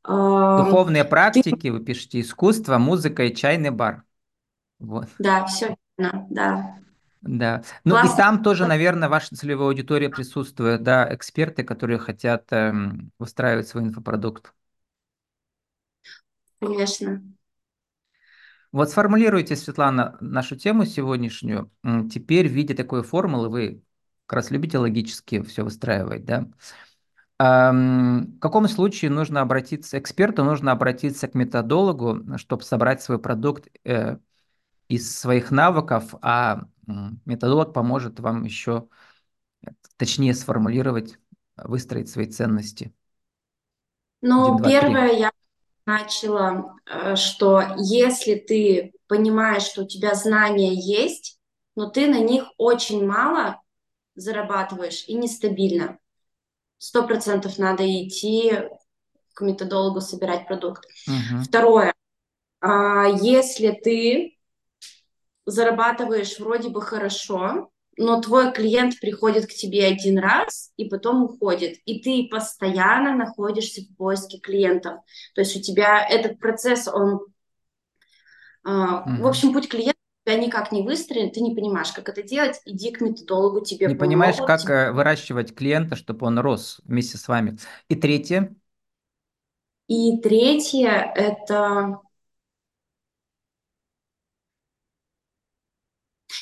Духовные 0.05 1.05
практики, 1.05 1.68
вы 1.68 1.81
пишете 1.85 2.20
искусство, 2.20 2.79
музыка 2.79 3.25
и 3.25 3.35
чайный 3.35 3.70
бар. 3.70 4.05
Вот, 4.79 5.09
да, 5.18 5.46
все 5.46 5.77
верно, 5.96 6.27
да. 6.31 6.79
Да. 7.23 7.63
Ну 7.85 7.97
и 7.97 8.01
Классно. 8.01 8.17
там 8.17 8.43
тоже, 8.43 8.67
наверное, 8.67 9.09
ваша 9.09 9.35
целевая 9.35 9.69
аудитория 9.69 10.09
присутствует, 10.09 10.83
да, 10.83 11.13
эксперты, 11.15 11.63
которые 11.63 11.99
хотят 11.99 12.47
эм, 12.51 13.13
выстраивать 13.19 13.69
свой 13.69 13.85
инфопродукт. 13.85 14.53
Конечно. 16.61 17.23
Вот 18.73 18.91
сформулируйте, 18.91 19.55
Светлана, 19.55 20.17
нашу 20.21 20.57
тему 20.57 20.85
сегодняшнюю. 20.87 21.71
Теперь 22.11 22.49
в 22.49 22.53
виде 22.53 22.75
такой 22.75 23.03
формулы 23.03 23.49
вы 23.51 23.83
как 24.27 24.37
раз 24.37 24.51
любите 24.51 24.79
логически 24.79 25.43
все 25.43 25.63
выстраивать, 25.63 26.25
да? 26.25 26.49
В 27.39 28.39
каком 28.41 28.69
случае 28.69 29.11
нужно 29.11 29.41
обратиться, 29.41 29.99
эксперту 29.99 30.45
нужно 30.45 30.71
обратиться 30.73 31.27
к 31.27 31.35
методологу, 31.35 32.39
чтобы 32.39 32.63
собрать 32.63 33.03
свой 33.03 33.19
продукт 33.19 33.69
э, 33.85 34.19
из 34.89 35.19
своих 35.19 35.51
навыков, 35.51 36.15
а 36.23 36.65
методолог 36.87 37.73
поможет 37.73 38.21
вам 38.21 38.45
еще 38.45 38.88
точнее 39.97 40.35
сформулировать, 40.35 41.18
выстроить 41.57 42.09
свои 42.09 42.27
ценности. 42.27 42.92
Ну, 44.21 44.61
первое, 44.62 45.12
я 45.12 45.33
начала, 45.87 46.77
э, 46.87 47.16
что 47.16 47.62
если 47.79 48.37
ты 48.37 48.92
понимаешь, 49.09 49.64
что 49.64 49.83
у 49.83 49.87
тебя 49.87 50.14
знания 50.14 50.73
есть, 50.75 51.38
но 51.75 51.90
ты 51.90 52.07
на 52.09 52.21
них 52.21 52.45
очень 52.57 53.07
мало 53.07 53.61
зарабатываешь 54.14 55.05
и 55.09 55.14
нестабильно, 55.14 55.99
сто 56.79 57.07
процентов 57.07 57.59
надо 57.59 57.85
идти 57.85 58.53
к 59.35 59.40
методологу 59.40 60.01
собирать 60.01 60.47
продукт. 60.47 60.87
Мгм. 61.07 61.42
Второе, 61.42 61.95
а, 62.61 63.07
если 63.07 63.73
ты 63.73 64.38
зарабатываешь 65.46 66.38
вроде 66.38 66.68
бы 66.68 66.81
хорошо, 66.83 67.70
но 67.98 68.20
твой 68.20 68.52
клиент 68.52 68.98
приходит 69.00 69.46
к 69.46 69.52
тебе 69.52 69.85
один 69.87 70.18
раз 70.18 70.72
и 70.76 70.87
потом 70.88 71.24
уходит, 71.24 71.78
и 71.85 72.00
ты 72.00 72.28
постоянно 72.31 73.14
находишься 73.14 73.83
в 73.83 73.96
поиске 73.96 74.38
клиентов. 74.38 75.00
То 75.35 75.42
есть 75.42 75.57
у 75.57 75.61
тебя 75.61 76.07
этот 76.09 76.38
процесс, 76.38 76.88
он, 76.88 77.20
а, 78.64 79.02
в 79.05 79.11
Мгм. 79.11 79.26
общем, 79.26 79.52
путь 79.52 79.68
клиента 79.68 79.96
тебя 80.24 80.37
никак 80.37 80.70
не 80.72 80.83
выстроен, 80.83 81.31
ты 81.33 81.40
не 81.40 81.55
понимаешь, 81.55 81.90
как 81.92 82.09
это 82.09 82.22
делать, 82.22 82.61
иди 82.64 82.92
к 82.92 83.00
методологу, 83.00 83.61
тебе 83.64 83.88
Не 83.88 83.94
понимаешь, 83.96 84.37
помогут. 84.37 84.46
как 84.46 84.61
тебе- 84.61 84.72
э, 84.74 84.92
выращивать 84.92 85.55
клиента, 85.55 85.96
чтобы 85.96 86.26
он 86.26 86.38
рос 86.38 86.81
вместе 86.85 87.18
с 87.18 87.26
вами. 87.28 87.59
И 87.88 87.96
третье. 87.96 88.55
И 89.88 90.18
третье, 90.22 91.12
это 91.14 91.98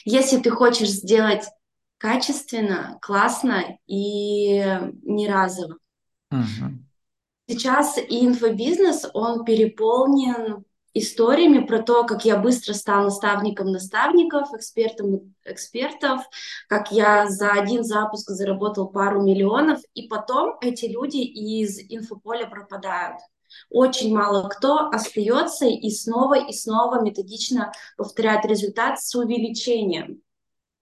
если 0.04 0.38
ты 0.38 0.50
хочешь 0.50 0.90
сделать 0.90 1.44
качественно, 1.98 2.98
классно 3.02 3.78
и 3.86 4.64
не 5.02 5.28
разово, 5.28 5.76
Мгм. 6.30 6.86
Сейчас 7.48 7.98
инфобизнес, 7.98 9.06
он 9.12 9.44
переполнен 9.44 10.64
историями 10.94 11.66
про 11.66 11.82
то, 11.82 12.04
как 12.04 12.24
я 12.24 12.36
быстро 12.36 12.74
стал 12.74 13.04
наставником 13.04 13.72
наставников, 13.72 14.54
экспертом 14.54 15.34
экспертов, 15.44 16.20
как 16.68 16.92
я 16.92 17.28
за 17.28 17.50
один 17.50 17.82
запуск 17.82 18.30
заработал 18.30 18.88
пару 18.88 19.22
миллионов, 19.22 19.80
и 19.94 20.06
потом 20.06 20.58
эти 20.60 20.86
люди 20.86 21.18
из 21.18 21.78
инфополя 21.88 22.46
пропадают. 22.46 23.18
Очень 23.68 24.14
мало 24.14 24.48
кто 24.48 24.88
остается 24.88 25.66
и 25.66 25.90
снова 25.90 26.38
и 26.38 26.52
снова 26.52 27.02
методично 27.02 27.72
повторяет 27.96 28.44
результат 28.44 29.00
с 29.00 29.14
увеличением. 29.14 30.22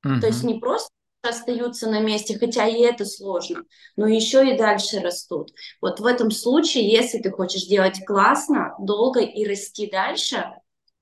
То 0.03 0.27
есть 0.27 0.45
не 0.45 0.59
просто 0.59 0.91
остаются 1.23 1.91
на 1.91 2.01
месте, 2.01 2.39
хотя 2.39 2.67
и 2.67 2.81
это 2.81 3.05
сложно, 3.05 3.65
но 3.97 4.07
еще 4.07 4.49
и 4.49 4.57
дальше 4.57 5.01
растут. 5.01 5.51
Вот 5.81 6.01
в 6.01 6.07
этом 6.07 6.31
случае, 6.31 6.91
если 6.91 7.19
ты 7.19 7.31
хочешь 7.31 7.67
делать 7.67 8.05
классно, 8.07 8.75
долго 8.79 9.21
и 9.21 9.45
расти 9.45 9.91
дальше, 9.91 10.45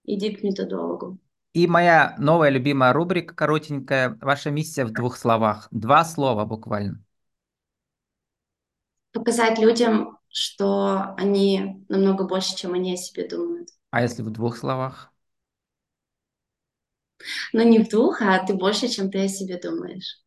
иди 0.05 0.35
к 0.35 0.43
методологу. 0.43 1.19
И 1.53 1.67
моя 1.67 2.15
новая 2.19 2.51
любимая 2.51 2.93
рубрика 2.93 3.35
коротенькая. 3.35 4.19
Ваша 4.21 4.51
миссия 4.51 4.85
в 4.85 4.93
двух 4.93 5.17
словах. 5.17 5.69
Два 5.71 6.05
слова 6.05 6.45
буквально. 6.45 7.03
Показать 9.13 9.59
людям, 9.59 10.19
что 10.37 11.15
они 11.17 11.83
намного 11.89 12.27
больше, 12.27 12.55
чем 12.57 12.75
они 12.75 12.93
о 12.93 12.97
себе 12.99 13.27
думают. 13.27 13.71
А 13.91 14.03
если 14.03 14.21
в 14.21 14.31
двух 14.31 14.59
словах? 14.59 15.11
Но 17.55 17.63
не 17.63 17.79
в 17.79 17.89
двух, 17.89 18.21
а 18.21 18.45
ты 18.45 18.53
больше, 18.53 18.89
чем 18.89 19.11
ты 19.11 19.25
о 19.25 19.29
себе 19.29 19.59
думаешь. 19.59 20.23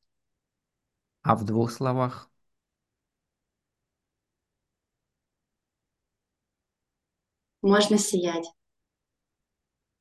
А 1.21 1.35
в 1.35 1.45
двух 1.45 1.71
словах? 1.71 2.31
Можно 7.61 7.99
сиять. 7.99 8.47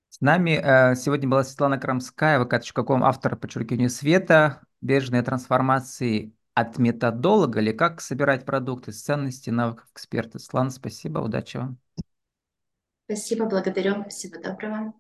С 0.09 0.23
нами 0.23 0.53
э, 0.53 0.95
сегодня 0.95 1.29
была 1.29 1.45
Светлана 1.45 1.79
Крамская, 1.79 2.43
vk.com, 2.43 3.05
автор 3.05 3.37
подчеркивания 3.37 3.91
света, 3.91 4.63
бережные 4.81 5.23
трансформации 5.23 6.33
от 6.61 6.79
методолога 6.79 7.61
или 7.61 7.73
как 7.73 8.01
собирать 8.01 8.45
продукты 8.45 8.93
с 8.93 9.03
ценностей 9.03 9.51
навыков 9.51 9.87
эксперта. 9.93 10.39
Светлана, 10.39 10.71
спасибо, 10.71 11.21
удачи 11.21 11.57
вам. 11.57 11.79
Спасибо, 13.07 13.47
благодарю. 13.47 14.05
Всего 14.09 14.41
доброго. 14.41 14.99